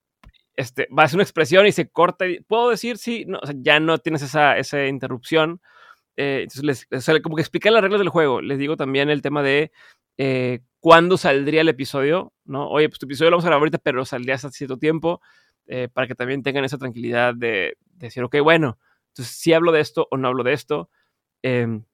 [0.56, 2.26] este, va a hacer una expresión y se corta.
[2.26, 3.24] Y, ¿Puedo decir sí?
[3.26, 5.60] No, o sea, ya no tienes esa, esa interrupción.
[6.16, 8.40] Eh, entonces, les, como que expliqué las reglas del juego.
[8.40, 9.72] Les digo también el tema de
[10.18, 12.68] eh, cuándo saldría el episodio, ¿no?
[12.68, 15.20] Oye, pues tu episodio lo vamos a grabar ahorita, pero saldría hasta cierto tiempo,
[15.66, 18.78] eh, para que también tengan esa tranquilidad de, de decir, ok, bueno,
[19.18, 20.90] entonces, si hablo de esto o no hablo de esto.
[21.42, 21.84] Em,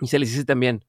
[0.00, 0.84] y se les dice también,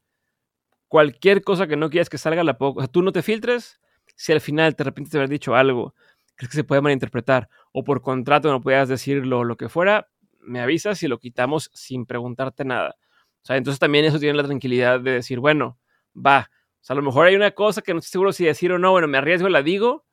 [0.90, 2.74] cualquier cosa que no quieras que salga, la puedo...
[2.74, 3.80] O tú no te filtres.
[4.18, 5.96] Si al final te arrepientes de haber dicho algo,
[6.36, 10.10] crees que se puede malinterpretar, o por contrato no puedas decirlo, lo que fuera,
[10.42, 12.98] me avisas y lo quitamos sin preguntarte nada.
[13.42, 15.80] O sea, entonces también eso tiene la tranquilidad de decir, bueno,
[16.14, 16.50] va.
[16.82, 18.80] O sea, a lo mejor hay una cosa que no estoy seguro si decir o
[18.80, 20.06] no, bueno, me arriesgo, la digo,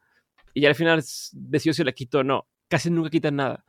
[0.54, 1.02] y ya al final
[1.32, 2.46] decido si la quito o no.
[2.68, 3.64] Casi nunca quitan nada.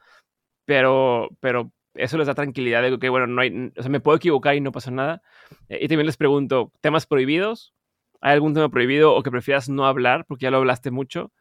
[0.65, 4.17] Pero, pero eso les da tranquilidad de que, bueno, no hay, o sea, me puedo
[4.17, 5.21] equivocar y no pasa nada.
[5.69, 7.73] Eh, y también les pregunto, ¿temas prohibidos?
[8.21, 11.31] ¿Hay algún tema prohibido o que prefieras no hablar porque ya lo hablaste mucho?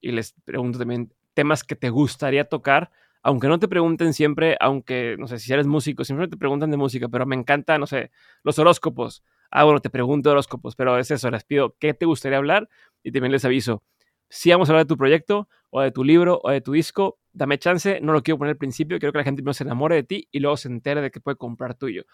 [0.00, 2.90] Y les pregunto también temas que te gustaría tocar,
[3.22, 6.76] aunque no te pregunten siempre, aunque, no sé, si eres músico, siempre te preguntan de
[6.76, 8.10] música, pero me encanta, no sé,
[8.42, 9.22] los horóscopos.
[9.50, 12.68] Ah, bueno, te pregunto horóscopos, pero es eso, les pido qué te gustaría hablar
[13.02, 13.82] y también les aviso.
[14.28, 17.18] Si vamos a hablar de tu proyecto o de tu libro o de tu disco,
[17.32, 19.96] dame chance, no lo quiero poner al principio, quiero que la gente primero se enamore
[19.96, 22.04] de ti y luego se entere de que puede comprar tuyo.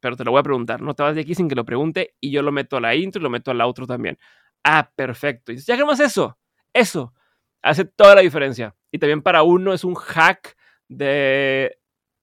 [0.00, 2.14] Pero te lo voy a preguntar, no te vas de aquí sin que lo pregunte
[2.20, 4.18] y yo lo meto a la intro y lo meto a la outro también.
[4.64, 5.52] Ah, perfecto.
[5.52, 6.38] Y ya que más eso,
[6.72, 7.14] eso
[7.62, 8.74] hace toda la diferencia.
[8.90, 10.56] Y también para uno es un hack
[10.88, 11.78] de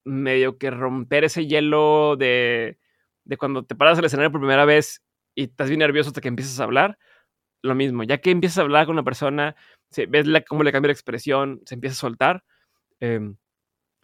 [0.05, 2.77] medio que romper ese hielo de,
[3.23, 5.03] de cuando te paras al escenario por primera vez
[5.35, 6.97] y estás bien nervioso hasta que empiezas a hablar.
[7.61, 9.55] Lo mismo, ya que empiezas a hablar con una persona,
[10.07, 12.43] ves cómo le cambia la expresión, se empieza a soltar.
[12.99, 13.37] Em,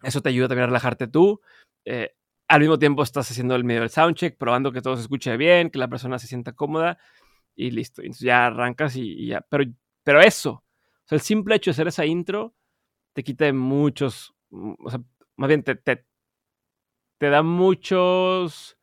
[0.02, 1.40] eso te ayuda también a relajarte tú.
[1.84, 2.14] Eh,
[2.48, 5.70] al mismo tiempo estás haciendo el medio del soundcheck, probando que todo se escuche bien,
[5.70, 6.98] que la persona se sienta cómoda
[7.54, 8.02] y listo.
[8.02, 9.40] Entonces ya arrancas y, ya.
[9.48, 9.64] Pero,
[10.04, 10.64] pero eso,
[11.10, 12.54] el simple hecho de hacer esa intro
[13.14, 15.00] te quita de muchos, mm, o sea,
[15.36, 16.04] más bien te, te,
[17.18, 18.75] te da muchos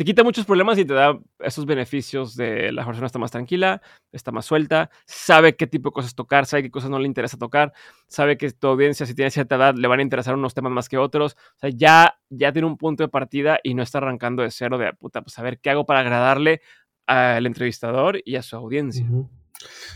[0.00, 3.82] te quita muchos problemas y te da esos beneficios de la persona está más tranquila,
[4.12, 7.36] está más suelta, sabe qué tipo de cosas tocar, sabe qué cosas no le interesa
[7.36, 7.74] tocar,
[8.06, 10.88] sabe que tu audiencia, si tiene cierta edad, le van a interesar unos temas más
[10.88, 11.36] que otros.
[11.56, 14.78] O sea, ya, ya tiene un punto de partida y no está arrancando de cero
[14.78, 16.62] de puta, pues a ver qué hago para agradarle
[17.06, 19.06] al entrevistador y a su audiencia.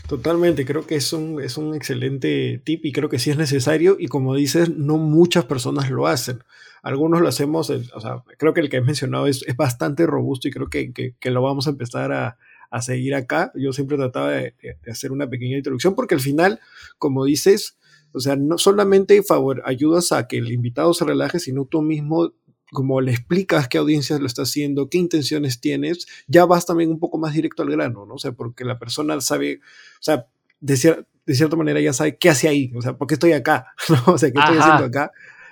[0.07, 3.97] Totalmente, creo que es un, es un excelente tip y creo que sí es necesario
[3.99, 6.43] y como dices, no muchas personas lo hacen.
[6.83, 10.47] Algunos lo hacemos, o sea, creo que el que he mencionado es, es bastante robusto
[10.47, 12.37] y creo que, que, lo vamos a empezar a,
[12.69, 13.51] a, seguir acá.
[13.55, 16.59] Yo siempre trataba de, de, hacer una pequeña introducción porque al final,
[16.99, 17.79] como dices,
[18.13, 22.33] o sea, no solamente favor, ayudas a que el invitado se relaje, sino tú mismo
[22.75, 26.99] como le explicas qué audiencias lo está haciendo, qué intenciones tienes, ya vas también un
[26.99, 28.13] poco más directo al grano, ¿no?
[28.13, 29.61] O sea, porque la persona sabe,
[29.99, 30.27] o sea,
[30.59, 33.65] de, de cierta manera ya sabe qué hace ahí, o sea, ¿por qué estoy acá?
[33.89, 34.13] ¿no?
[34.13, 35.11] O sea, ¿qué estoy haciendo acá?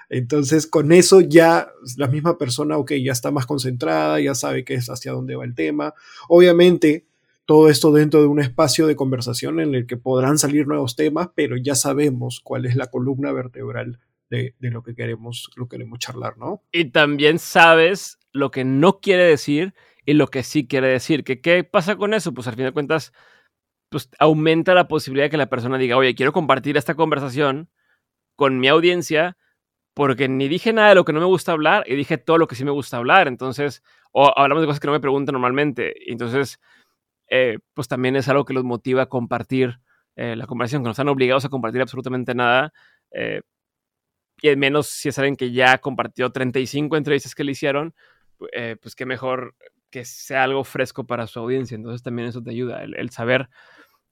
[0.09, 4.75] Entonces, con eso ya la misma persona, ok, ya está más concentrada, ya sabe qué
[4.75, 5.95] es hacia dónde va el tema.
[6.29, 7.07] Obviamente,
[7.45, 11.29] todo esto dentro de un espacio de conversación en el que podrán salir nuevos temas,
[11.33, 13.99] pero ya sabemos cuál es la columna vertebral
[14.33, 16.63] de, lo que queremos, lo queremos charlar, ¿no?
[16.71, 19.73] Y también sabes lo que no quiere decir
[20.05, 21.23] y lo que sí quiere decir.
[21.23, 22.33] ¿Que, ¿Qué pasa con eso?
[22.33, 23.13] Pues al fin de cuentas,
[23.89, 27.69] pues aumenta la posibilidad de que la persona diga, oye, quiero compartir esta conversación
[28.35, 29.37] con mi audiencia
[29.93, 32.47] porque ni dije nada de lo que no me gusta hablar y dije todo lo
[32.47, 33.27] que sí me gusta hablar.
[33.27, 36.11] Entonces, o hablamos de cosas que no me preguntan normalmente.
[36.11, 36.59] Entonces,
[37.29, 39.79] eh, pues también es algo que los motiva a compartir
[40.15, 42.73] eh, la conversación, que no están obligados a compartir absolutamente nada.
[43.11, 43.41] Eh,
[44.43, 47.95] y al menos si alguien que ya compartió 35 entrevistas que le hicieron,
[48.51, 49.55] eh, pues qué mejor
[49.89, 51.75] que sea algo fresco para su audiencia.
[51.75, 53.47] Entonces también eso te ayuda, el, saber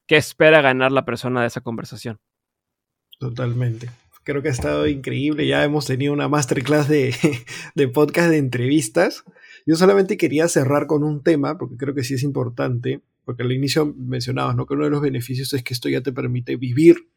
[0.07, 2.17] qué espera ganar la persona de esa conversación.
[3.19, 3.89] Totalmente.
[4.23, 5.45] Creo que ha estado increíble.
[5.45, 7.13] Ya hemos tenido una masterclass de,
[7.75, 9.25] de podcast de entrevistas.
[9.65, 13.51] Yo solamente quería cerrar con un tema, porque creo que sí es importante, porque al
[13.51, 14.65] inicio mencionabas ¿no?
[14.65, 17.09] que uno de los beneficios es que esto ya te permite vivir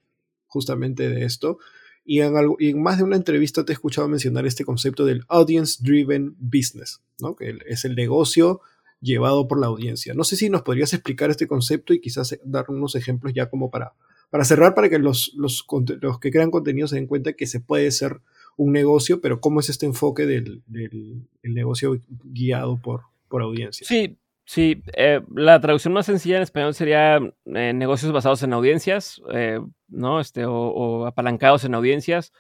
[0.49, 1.59] justamente de esto.
[2.05, 6.37] Y en, más de una entrevista te he escuchado mencionar este concepto del Audience Driven
[6.39, 7.35] Business, ¿no?
[7.35, 8.61] que es el negocio
[9.01, 10.15] llevado por la audiencia.
[10.15, 13.71] No sé si nos podrías explicar este concepto y quizás dar unos ejemplos ya como
[13.71, 13.95] para,
[14.31, 15.67] para cerrar, para que los, los,
[16.01, 18.21] los que crean contenido se den cuenta que se puede ser
[18.57, 23.87] un negocio, pero cómo es este enfoque del, del negocio guiado por, por audiencia.
[23.87, 24.17] Sí,
[24.47, 27.17] Sí, eh, la traducción más sencilla en español sería
[27.47, 30.21] eh, negocios basados en audiencias, eh, ¿no?
[30.21, 32.33] Este, o, apalancados en audiencias.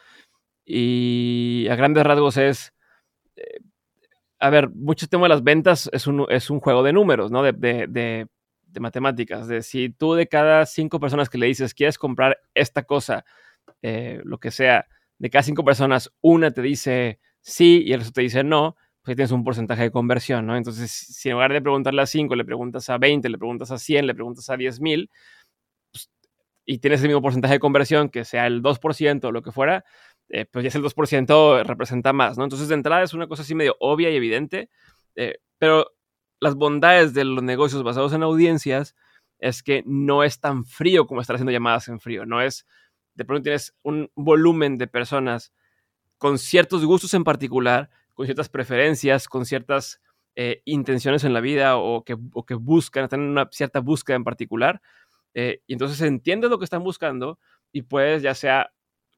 [0.66, 2.74] Y a grandes rasgos es,
[4.38, 7.42] a ver, mucho tema de las ventas es un, es un juego de números, ¿no?
[7.42, 8.26] De, de, de,
[8.66, 9.48] de, matemáticas.
[9.48, 13.24] De si tú de cada cinco personas que le dices, quieres comprar esta cosa,
[13.82, 14.86] lo que sea,
[15.18, 19.16] de cada cinco personas, una te dice sí y el resto te dice no, pues
[19.16, 20.56] tienes un porcentaje de conversión, ¿no?
[20.56, 23.78] Entonces, si en lugar de preguntarle a 5, le preguntas a 20, le preguntas a
[23.78, 25.10] 100, le preguntas a 10 mil,
[25.92, 26.10] pues,
[26.66, 29.84] y tienes el mismo porcentaje de conversión, que sea el 2% o lo que fuera,
[30.30, 32.44] eh, pues ya es el 2% representa más, ¿no?
[32.44, 34.70] Entonces, de entrada es una cosa así medio obvia y evidente,
[35.16, 35.86] eh, pero
[36.40, 38.94] las bondades de los negocios basados en audiencias
[39.38, 42.66] es que no es tan frío como estar haciendo llamadas en frío, no es,
[43.14, 45.52] de pronto tienes un volumen de personas
[46.16, 50.00] con ciertos gustos en particular, con ciertas preferencias, con ciertas
[50.36, 54.24] eh, intenciones en la vida o que, que buscan, están en una cierta búsqueda en
[54.24, 54.80] particular.
[55.34, 57.38] Eh, y entonces entiendes lo que están buscando
[57.72, 58.72] y puedes ya sea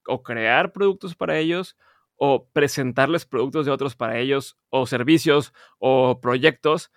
[0.06, 1.76] o crear productos para ellos
[2.16, 6.90] o presentarles productos de otros para ellos o servicios o proyectos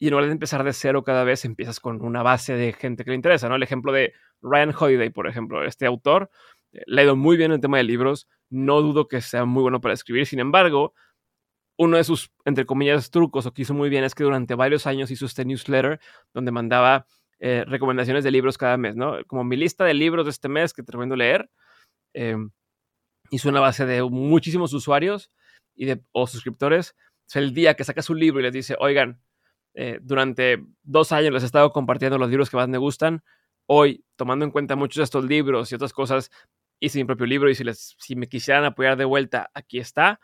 [0.00, 3.04] y en lugar de empezar de cero cada vez, empiezas con una base de gente
[3.04, 3.56] que le interesa, ¿no?
[3.56, 6.30] El ejemplo de Ryan Holiday, por ejemplo, este autor,
[6.72, 9.44] eh, le ha ido muy bien en el tema de libros, no dudo que sea
[9.44, 10.94] muy bueno para escribir, sin embargo,
[11.80, 14.86] uno de sus, entre comillas, trucos o que hizo muy bien es que durante varios
[14.86, 15.98] años hizo este newsletter
[16.34, 17.06] donde mandaba
[17.38, 19.24] eh, recomendaciones de libros cada mes, ¿no?
[19.26, 21.50] Como mi lista de libros de este mes que te recomiendo leer.
[22.12, 22.36] Eh,
[23.30, 25.30] hizo una base de muchísimos usuarios
[25.74, 26.94] y de, o suscriptores.
[27.26, 29.22] Es el día que sacas un libro y les dice, oigan,
[29.72, 33.24] eh, durante dos años les he estado compartiendo los libros que más me gustan.
[33.66, 36.30] Hoy, tomando en cuenta muchos de estos libros y otras cosas,
[36.78, 40.20] hice mi propio libro y si, les, si me quisieran apoyar de vuelta, aquí está.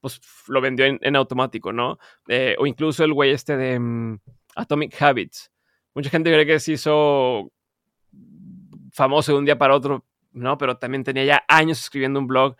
[0.00, 1.98] Pues lo vendió en, automático, ¿no?
[2.28, 4.18] Eh, o incluso el güey este de mm,
[4.56, 5.50] Atomic Habits.
[5.94, 7.50] Mucha gente cree que se hizo
[8.92, 10.56] famoso de un día para otro, ¿no?
[10.58, 12.56] Pero también tenía ya años escribiendo un blog,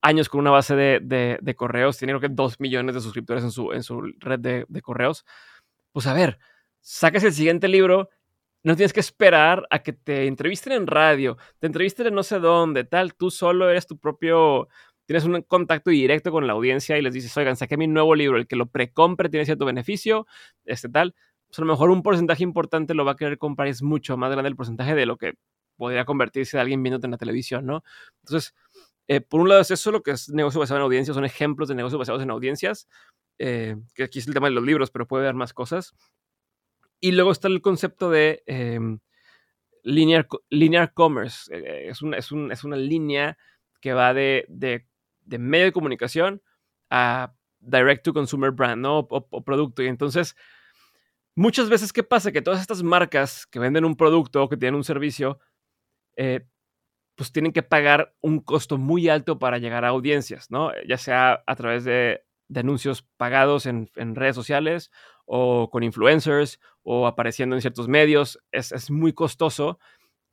[0.00, 3.52] años con una base de, de, correos, tiene creo que dos millones de suscriptores en
[3.52, 5.24] su, en su red de, de correos
[5.92, 6.38] pues a ver,
[6.80, 8.08] sacas el siguiente libro,
[8.62, 12.38] no tienes que esperar a que te entrevisten en radio, te entrevisten en no sé
[12.40, 14.68] dónde, tal, tú solo eres tu propio,
[15.06, 18.38] tienes un contacto directo con la audiencia y les dices, oigan, saqué mi nuevo libro,
[18.38, 20.26] el que lo precompre tiene cierto beneficio,
[20.64, 21.14] este tal,
[21.48, 24.16] pues a lo mejor un porcentaje importante lo va a querer comprar y es mucho
[24.16, 25.34] más grande el porcentaje de lo que
[25.76, 27.82] podría convertirse de alguien viéndote en la televisión, ¿no?
[28.24, 28.54] Entonces,
[29.08, 31.68] eh, por un lado es eso lo que es negocio basado en audiencias, son ejemplos
[31.68, 32.88] de negocios basados en audiencias,
[33.38, 35.94] eh, que aquí es el tema de los libros, pero puede haber más cosas.
[37.00, 39.00] Y luego está el concepto de em,
[39.82, 41.54] linear, linear commerce.
[41.54, 43.36] Eh, es, una, es, es, una línea
[43.80, 44.46] que va de,
[45.24, 46.42] de, medio de comunicación
[46.90, 48.98] a direct to consumer brand, ¿no?
[48.98, 49.82] O, producto.
[49.82, 50.36] Y entonces,
[51.34, 52.32] muchas veces, ¿qué pasa?
[52.32, 55.38] Que todas estas marcas que venden un producto o que tienen un servicio,
[56.16, 56.46] eh,
[57.14, 60.70] pues tienen que pagar un costo muy alto para llegar a audiencias, ¿no?
[60.86, 64.90] Ya sea a través de de anuncios pagados en, redes sociales
[65.24, 68.38] o con influencers o apareciendo en ciertos medios.
[68.52, 69.78] Es, muy costoso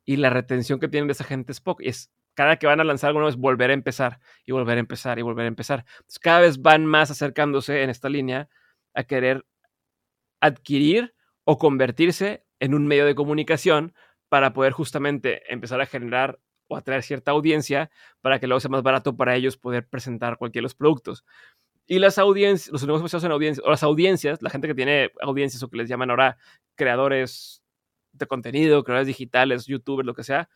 [0.04, 1.82] y la retención que tienen de esa gente es poco.
[1.82, 4.76] Y es cada que van a lanzar algo nuevo es volver a empezar y volver
[4.76, 5.84] a empezar y volver a empezar.
[6.20, 8.48] Cada vez van más acercándose en esta línea
[8.94, 9.44] a querer
[10.40, 11.14] adquirir
[11.44, 13.94] o convertirse en un medio de comunicación
[14.28, 18.82] para poder justamente empezar a generar o atraer cierta audiencia para que luego sea más
[18.82, 21.24] barato para ellos poder presentar cualquiera de los productos.
[21.86, 25.10] Y las audiencias, los negocios basados en audiencias, o las audiencias, la gente que tiene
[25.20, 26.38] audiencias o que les llaman ahora
[26.76, 27.64] creadores
[28.12, 30.48] de contenido, creadores digitales, youtubers, lo que sea,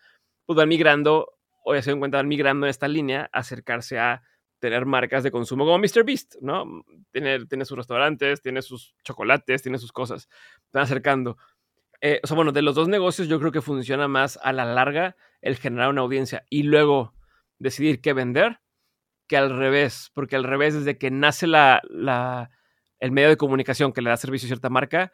[0.47, 1.34] pues van migrando,
[1.73, 4.23] ya se van migrando en esta línea, acercarse a
[4.59, 6.85] tener marcas de consumo como MrBeast, ¿no?
[7.11, 10.29] Tiene, tiene sus restaurantes, tiene sus chocolates, tiene sus cosas.
[10.73, 11.37] Van acercando.
[12.01, 14.65] Eh, o sea, bueno, de los dos negocios yo creo que funciona más a la
[14.65, 17.15] larga el generar una audiencia y luego
[17.59, 18.61] decidir qué vender
[19.27, 22.51] que al revés, porque al revés, desde que nace la,
[23.01, 25.13] el medio de comunicación que le da servicio a cierta marca,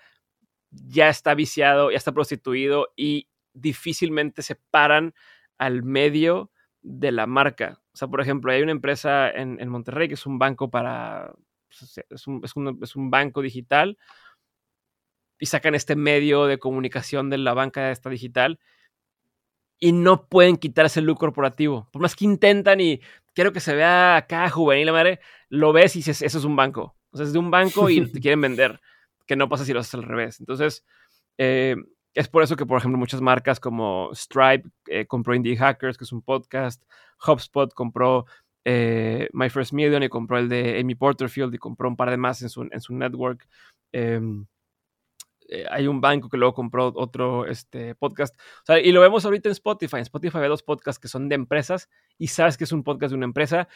[0.71, 5.15] ya está viciado, ya está prostituido y difícilmente se paran
[5.61, 6.51] al medio
[6.81, 7.81] de la marca.
[7.93, 11.35] O sea, por ejemplo, hay una empresa en, Monterrey que es un banco para,
[11.69, 12.43] pues, es un,
[12.83, 13.99] es un banco digital
[15.39, 18.59] y sacan este medio de comunicación de la banca esta digital
[19.79, 21.91] y no pueden quitarse el look corporativo.
[21.93, 23.03] Por más que intentan y
[23.35, 26.57] quiero que se vea acá juvenil, la madre, lo ves y dices, eso es un
[26.57, 26.97] banco.
[27.11, 28.81] O sea, es de un banco y te quieren vender,
[29.27, 30.41] que no pasa si lo haces al revés.
[30.41, 30.87] Entonces,
[31.37, 31.77] eh,
[32.15, 36.05] es por eso que, por ejemplo, muchas marcas como Stripe eh, compró Indie Hackers, que
[36.05, 36.83] es un podcast,
[37.27, 38.27] HubSpot compró
[38.65, 42.17] eh, My First Million y compró el de Amy Porterfield y compró un par de
[42.17, 43.47] más en su, en su network.
[43.93, 44.47] Em,
[45.49, 48.39] eh, hay un banco que luego compró otro este, podcast.
[48.83, 49.97] y lo vemos ahorita en Spotify.
[49.97, 51.89] En Spotify hay dos podcasts que son de empresas
[52.19, 53.69] y sabes que es un podcast de una empresa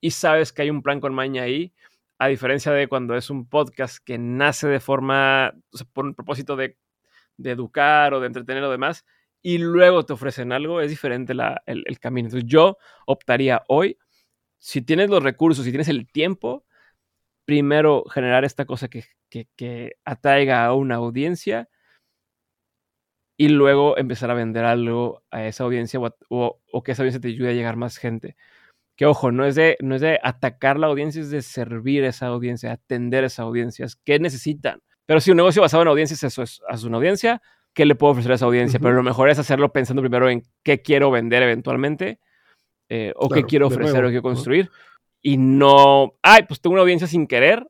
[0.00, 1.72] y sabes que hay un plan con maña ahí.
[2.18, 5.54] A diferencia de cuando es un podcast que nace de forma,
[5.92, 6.76] por un propósito de,
[7.50, 9.04] educar o de entretener o demás,
[9.42, 11.32] y luego te ofrecen algo, es diferente
[11.66, 12.28] el, el camino.
[12.28, 13.98] Entonces yo optaría hoy,
[14.58, 16.64] si tienes los recursos, si tienes el tiempo,
[17.44, 21.68] primero generar esta cosa que, que, atraiga a una audiencia
[23.36, 27.50] y luego empezar a vender algo a esa audiencia o, que esa audiencia te ayude
[27.50, 28.36] a llegar más gente.
[28.96, 32.08] Que ojo, no es, de, no es de atacar la audiencia, es de servir a
[32.08, 33.86] esa audiencia, atender a esa audiencia.
[34.04, 34.82] ¿Qué necesitan?
[35.06, 37.42] Pero si un negocio basado en audiencias eso es a su audiencia,
[37.74, 38.80] ¿qué le puedo ofrecer a esa audiencia?
[38.80, 42.20] Pero lo mejor es hacerlo pensando primero en qué quiero vender eventualmente
[42.88, 44.70] eh, o qué quiero ofrecer o qué construir
[45.22, 47.66] y no, ay, pues tengo una audiencia sin querer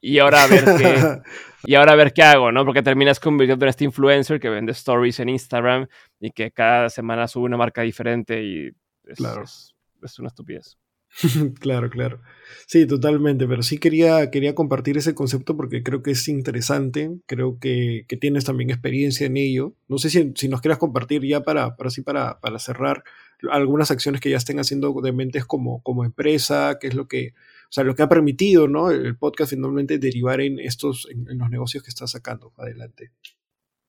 [0.00, 1.22] y ahora a ver qué,
[1.64, 2.64] y ahora a ver qué hago, ¿no?
[2.66, 5.86] Porque terminas convirtiendo en este influencer que vende stories en Instagram
[6.20, 8.68] y que cada semana sube una marca diferente y
[9.06, 9.18] es,
[10.02, 10.76] es, una estupidez.
[11.60, 12.20] claro, claro.
[12.66, 17.58] Sí, totalmente, pero sí quería, quería compartir ese concepto porque creo que es interesante, creo
[17.58, 19.74] que, tienes también experiencia en ello.
[19.88, 23.04] No sé si, si nos quieras compartir ya para, para, así para, para cerrar
[23.50, 27.34] algunas acciones que ya estén haciendo de mentes como, como empresa, qué es lo que,
[27.64, 28.90] o sea, lo que ha permitido, ¿no?
[28.90, 33.12] El podcast finalmente derivar en estos, en, los negocios que está sacando adelante.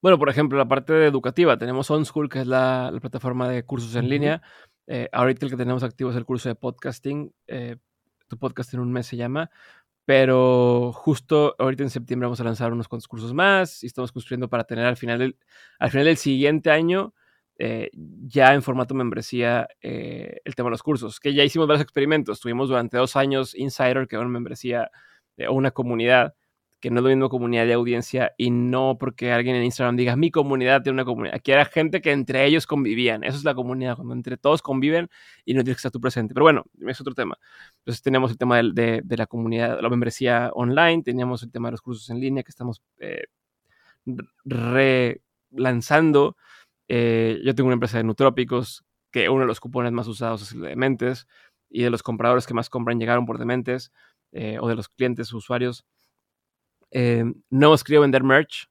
[0.01, 4.09] Bueno, por ejemplo, la parte educativa, tenemos OnSchool, que es la, plataforma de cursos en
[4.09, 4.41] línea.
[4.87, 7.33] Eh, ahorita el que tenemos activo es el curso de podcasting.
[7.47, 7.77] Eh,
[8.27, 9.49] tu podcast en un mes se llama.
[10.05, 14.49] Pero justo ahorita en septiembre vamos a lanzar unos cuantos cursos más y estamos construyendo
[14.49, 15.37] para tener al final del,
[15.79, 17.13] al final del siguiente año
[17.57, 21.83] eh, ya en formato membresía eh, el tema de los cursos, que ya hicimos varios
[21.83, 22.39] experimentos.
[22.39, 24.91] Tuvimos durante dos años Insider, que era una membresía
[25.49, 26.35] o una comunidad,
[26.85, 30.15] que no es lo mismo comunidad de audiencia y no porque alguien en Instagram diga
[30.15, 31.33] mi comunidad tiene una comunidad.
[31.33, 33.23] Aquí era gente que entre ellos convivían.
[33.23, 35.09] Eso es la comunidad, cuando entre todos conviven
[35.45, 36.35] y no tienes que estar tú presente.
[36.35, 37.39] Pero bueno, es otro tema.
[37.79, 41.71] Entonces teníamos el tema de, de, la comunidad, la membresía online, teníamos el tema de
[41.71, 43.23] los cursos en línea que estamos eh,
[44.45, 46.37] relanzando
[46.87, 50.51] eh, yo tengo una empresa de nutrópicos que uno de los cupones más usados es
[50.51, 51.27] el de Dementes
[51.67, 53.91] y de los compradores que más compran llegaron por Dementes
[54.31, 55.83] eh, o de los clientes usuarios.
[56.97, 58.69] Eh, no hemos querido vender merch,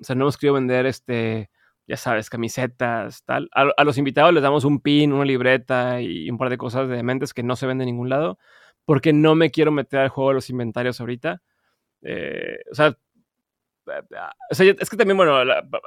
[0.00, 1.50] o sea, no hemos querido vender este,
[1.88, 3.50] ya sabes, camisetas, tal.
[3.52, 6.94] A, los invitados les damos un pin, una libreta y un par de cosas de
[6.94, 8.38] Dementes que no se venden en ningún lado
[8.84, 11.42] porque no me quiero meter al juego de los inventarios ahorita.
[12.70, 12.96] o sea,
[14.50, 15.42] es que también, bueno,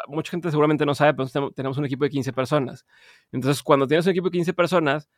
[0.10, 2.86] mucha gente seguramente no sabe, pero tenemos un equipo de 15 personas.
[3.32, 5.10] Entonces, cuando tienes un equipo de 15 personas,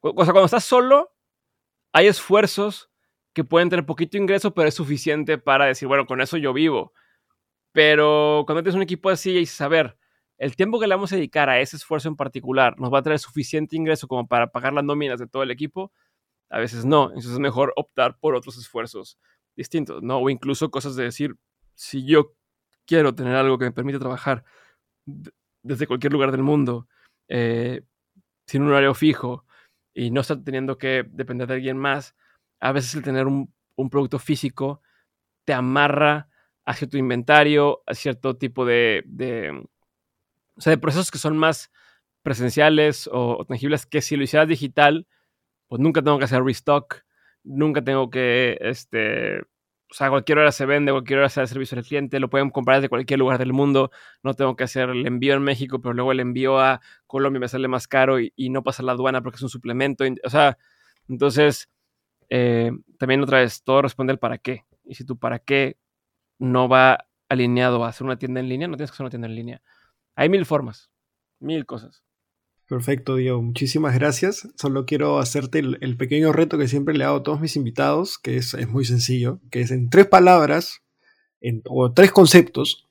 [0.00, 1.12] o sea, cuando estás solo,
[1.92, 2.90] hay esfuerzos
[3.34, 6.92] que pueden tener poquito ingreso, pero es suficiente para decir, bueno, con eso yo vivo.
[7.72, 9.98] Pero cuando tienes un equipo así y saber,
[10.38, 13.02] el tiempo que le vamos a dedicar a ese esfuerzo en particular nos va a
[13.02, 15.92] traer suficiente ingreso como para pagar las nóminas de todo el equipo,
[16.50, 17.06] a veces no.
[17.08, 19.18] Entonces es mejor optar por otros esfuerzos
[19.56, 20.18] distintos, ¿no?
[20.18, 21.36] O incluso cosas de decir,
[21.74, 22.34] si yo
[22.86, 24.44] quiero tener algo que me permita trabajar
[25.62, 26.88] desde cualquier lugar del mundo,
[27.28, 27.82] eh,
[28.46, 29.46] sin un horario fijo
[29.94, 32.14] y no estar teniendo que depender de alguien más,
[32.64, 33.52] a veces el tener un,
[33.90, 34.80] producto físico
[35.44, 36.28] te amarra
[36.64, 39.04] a cierto inventario, a cierto tipo de,
[40.56, 41.70] o sea, de procesos que son más
[42.22, 45.06] presenciales o, tangibles que si lo hicieras digital,
[45.68, 47.02] pues nunca tengo que hacer restock,
[47.42, 51.76] nunca tengo que este, o sea, cualquier hora se vende, cualquier hora se da servicio
[51.76, 53.90] al cliente, lo pueden comprar desde cualquier lugar del mundo,
[54.22, 57.48] no tengo que hacer el envío en México, pero luego el envío a Colombia me
[57.48, 60.02] sale más caro y, no pasa la aduana porque es un suplemento.
[60.24, 60.56] O sea,
[61.10, 61.68] entonces,
[62.30, 64.64] eh, también otra vez, todo responde al para qué.
[64.84, 65.76] Y si tu para qué
[66.38, 69.28] no va alineado a hacer una tienda en línea, no tienes que hacer una tienda
[69.28, 69.62] en línea.
[70.14, 70.90] Hay mil formas,
[71.40, 72.02] mil cosas.
[72.68, 73.42] Perfecto, Diego.
[73.42, 74.48] Muchísimas gracias.
[74.56, 78.36] Solo quiero hacerte el, pequeño reto que siempre le hago a todos mis invitados, que
[78.36, 80.82] es, muy sencillo, que es en tres palabras
[81.66, 82.88] o tres conceptos,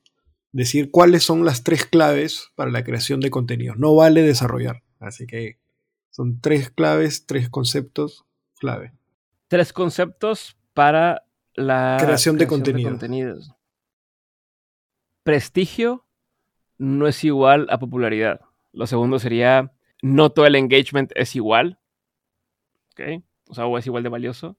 [0.52, 3.74] decir cuáles son las tres claves para la creación de contenido.
[3.76, 4.84] No vale desarrollar.
[5.00, 5.58] Así que
[6.12, 8.26] son tres claves, tres conceptos
[8.60, 8.94] clave.
[9.54, 13.54] Tres conceptos para la creación, de, de contenidos.
[15.22, 16.08] Prestigio
[16.80, 18.42] no es igual a popularidad.
[18.72, 21.78] Lo segundo sería, no todo el engagement es igual.
[22.94, 23.24] ¿Ok?
[23.48, 24.58] O sea, o es igual de valioso.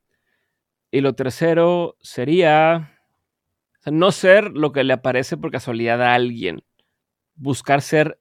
[0.93, 2.97] Y lo tercero sería
[3.87, 6.63] no ser lo que le aparece por casualidad a alguien.
[7.35, 8.21] Buscar ser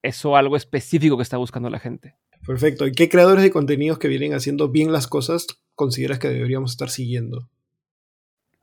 [0.00, 2.16] eso algo específico que está buscando la gente.
[2.46, 2.86] Perfecto.
[2.86, 6.90] ¿Y qué creadores de contenidos que vienen haciendo bien las cosas consideras que deberíamos estar
[6.90, 7.48] siguiendo?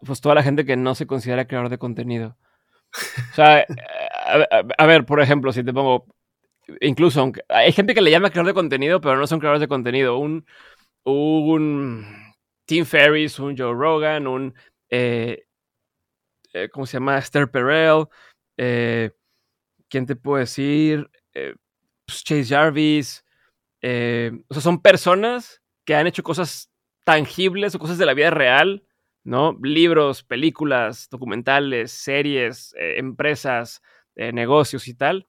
[0.06, 2.38] Pues toda la gente que no se considera creador de contenido.
[3.32, 3.66] O sea,
[4.78, 6.06] a, ver, por ejemplo, si te pongo
[6.80, 9.68] incluso aunque hay gente que le llama creador de contenido, pero no son creadores de
[9.68, 10.18] contenido.
[10.18, 10.46] Un,
[11.04, 12.06] un
[12.66, 14.54] Tim Ferriss, un Joe Rogan, un
[14.90, 15.46] eh,
[16.54, 17.18] eh, ¿cómo se llama?
[17.18, 18.06] Esther Perel.
[18.58, 19.12] Eh,
[19.90, 21.10] ¿Quién te puedo decir?
[21.34, 23.26] Pues, Chase Jarvis.
[23.82, 26.71] o sea, son personas que han hecho cosas
[27.04, 28.84] tangibles o cosas de la vida real,
[29.24, 29.58] ¿no?
[29.62, 33.82] Libros, películas, documentales, series, empresas,
[34.16, 35.28] negocios y tal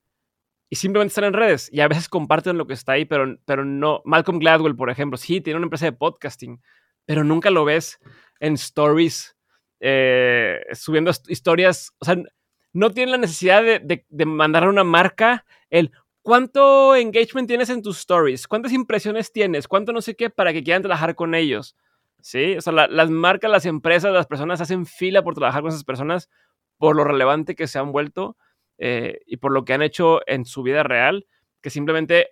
[0.73, 3.62] y simplemente están en redes y a veces comparten lo que está ahí, pero, pero
[3.62, 4.01] no.
[4.07, 6.62] Malcolm Gladwell, por ejemplo, sí, tiene una empresa de podcasting,
[7.05, 8.01] pero nunca lo ves
[8.40, 9.36] en stories,
[9.81, 11.93] eh, subiendo historias.
[11.99, 12.16] O sea,
[12.73, 15.93] no tiene la necesidad de, de, mandar a una marca el
[16.23, 20.62] cuánto engagement tienes en tus stories, cuántas impresiones tienes, cuánto no sé qué para que
[20.62, 21.77] quieran trabajar con ellos.
[22.20, 25.85] Sí, o sea, las marcas, las empresas, las personas hacen fila por trabajar con esas
[25.85, 26.31] personas
[26.78, 28.36] por lo relevante que se han vuelto
[28.78, 31.27] eh, y por lo que han hecho en su vida real,
[31.61, 32.31] que simplemente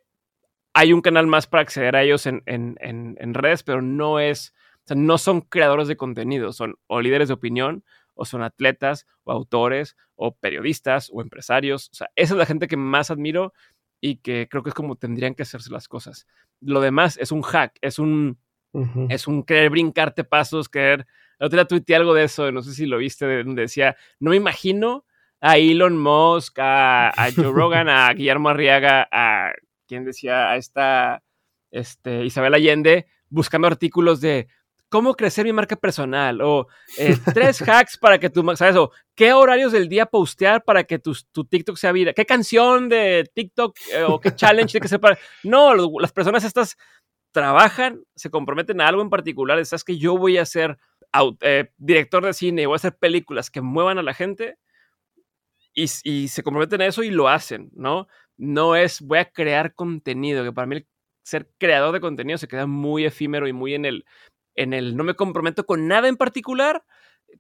[0.73, 4.55] hay un canal más para acceder a ellos en, en, redes, pero no es,
[4.85, 7.85] o sea, no son creadores de contenido, son o líderes de opinión,
[8.15, 11.89] o son atletas, o autores, o periodistas, o empresarios.
[11.91, 13.53] O sea, esa es la gente que más admiro
[14.01, 16.27] y que creo que es como tendrían que hacerse las cosas.
[16.61, 18.39] Lo demás es un hack, es un,
[19.09, 21.07] es un querer brincarte pasos, querer...
[21.39, 24.37] Otro día tuiteé algo de eso, no sé si lo viste, donde decía, no me
[24.37, 25.05] imagino
[25.41, 29.53] a Elon Musk, a, a Joe Rogan, a Guillermo Arriaga, a
[29.87, 31.23] quien decía, a esta
[31.71, 34.49] este, Isabel Allende, buscando artículos de
[34.91, 36.67] cómo crecer mi marca personal o
[36.99, 38.77] eh, tres hacks para que tu, ¿sabes?
[38.77, 42.91] O qué horarios del día postear para que tu, tu TikTok sea vida, qué canción
[42.91, 45.17] de TikTok eh, o qué challenge de que sepa.
[45.45, 46.77] No, las personas estas
[47.33, 50.77] trabajan, se comprometen a algo en particular, sabes que yo voy a ser
[51.41, 54.59] eh, director de cine, voy a hacer películas que muevan a la gente
[55.73, 58.09] y, y se comprometen a eso y lo hacen, ¿no?
[58.37, 60.85] No es voy a crear contenido, que para mí
[61.23, 64.05] ser creador de contenido se queda muy efímero y muy en el
[64.55, 66.85] en el no me comprometo con nada en particular,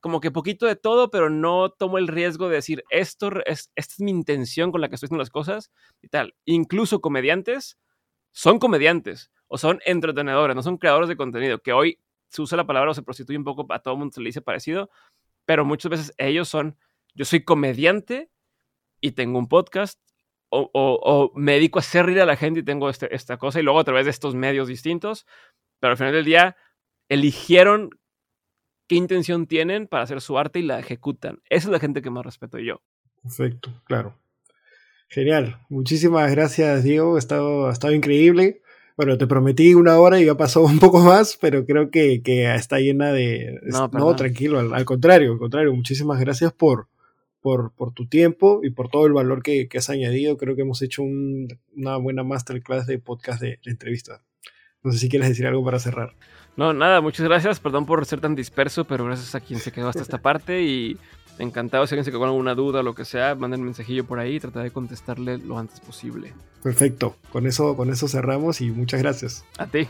[0.00, 3.94] como que poquito de todo, pero no tomo el riesgo de decir esto es, esta
[3.94, 6.34] es mi intención con la que estoy haciendo las cosas y tal.
[6.44, 7.78] Incluso comediantes
[8.32, 12.66] son comediantes o son entretenedores, no son creadores de contenido, que hoy se usa la
[12.66, 14.90] palabra o se prostituye un poco, a todo el mundo se le dice parecido,
[15.44, 16.78] pero muchas veces ellos son,
[17.14, 18.30] yo soy comediante
[19.00, 20.00] y tengo un podcast
[20.52, 23.62] o, me dedico a hacer reír a la gente y tengo este, esta cosa y
[23.62, 25.26] luego a través de estos medios distintos,
[25.78, 26.56] pero al final del día
[27.10, 27.90] eligieron
[28.88, 31.40] qué intención tienen para hacer su arte y la ejecutan.
[31.50, 32.80] Esa es la gente que más respeto yo.
[33.22, 34.16] Perfecto, claro.
[35.08, 35.58] Genial.
[35.68, 37.16] Muchísimas gracias, Diego.
[37.16, 38.62] Ha estado, ha estado increíble.
[38.96, 42.20] Bueno, te prometí una hora y ya pasó un poco más, pero creo que,
[42.54, 43.60] está llena de...
[43.64, 45.74] No, tranquilo, al, contrario, al contrario.
[45.74, 46.86] Muchísimas gracias por,
[47.40, 50.36] por, tu tiempo y por todo el valor que, has añadido.
[50.36, 54.22] Creo que hemos hecho una buena masterclass de podcast de entrevista.
[54.82, 56.14] No sé si quieres decir algo para cerrar.
[56.60, 57.58] No, nada, muchas gracias.
[57.58, 60.98] Perdón por ser tan disperso, pero gracias a quien se quedó hasta esta parte y
[61.38, 61.86] encantado.
[61.86, 64.18] Si alguien se quedó con alguna duda o lo que sea, manden un mensajillo por
[64.18, 66.34] ahí y trataré de contestarle lo antes posible.
[66.62, 67.16] Perfecto.
[67.32, 69.42] Con eso, con eso cerramos y muchas gracias.
[69.56, 69.88] A ti.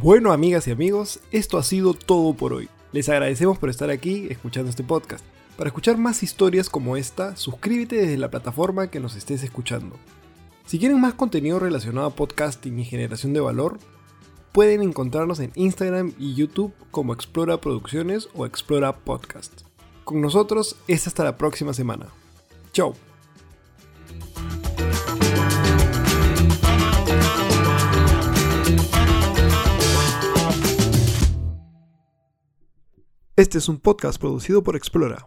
[0.00, 2.68] Bueno, amigas y amigos, esto ha sido todo por hoy.
[2.92, 5.24] Les agradecemos por estar aquí escuchando este podcast.
[5.56, 9.96] Para escuchar más historias como esta, suscríbete desde la plataforma que nos estés escuchando.
[10.66, 13.78] Si quieren más contenido relacionado a podcasting y generación de valor,
[14.52, 19.62] pueden encontrarnos en Instagram y YouTube como Explora Producciones o Explora Podcast.
[20.04, 22.06] Con nosotros es hasta la próxima semana.
[22.72, 22.94] Chao.
[33.36, 35.26] Este es un podcast producido por Explora.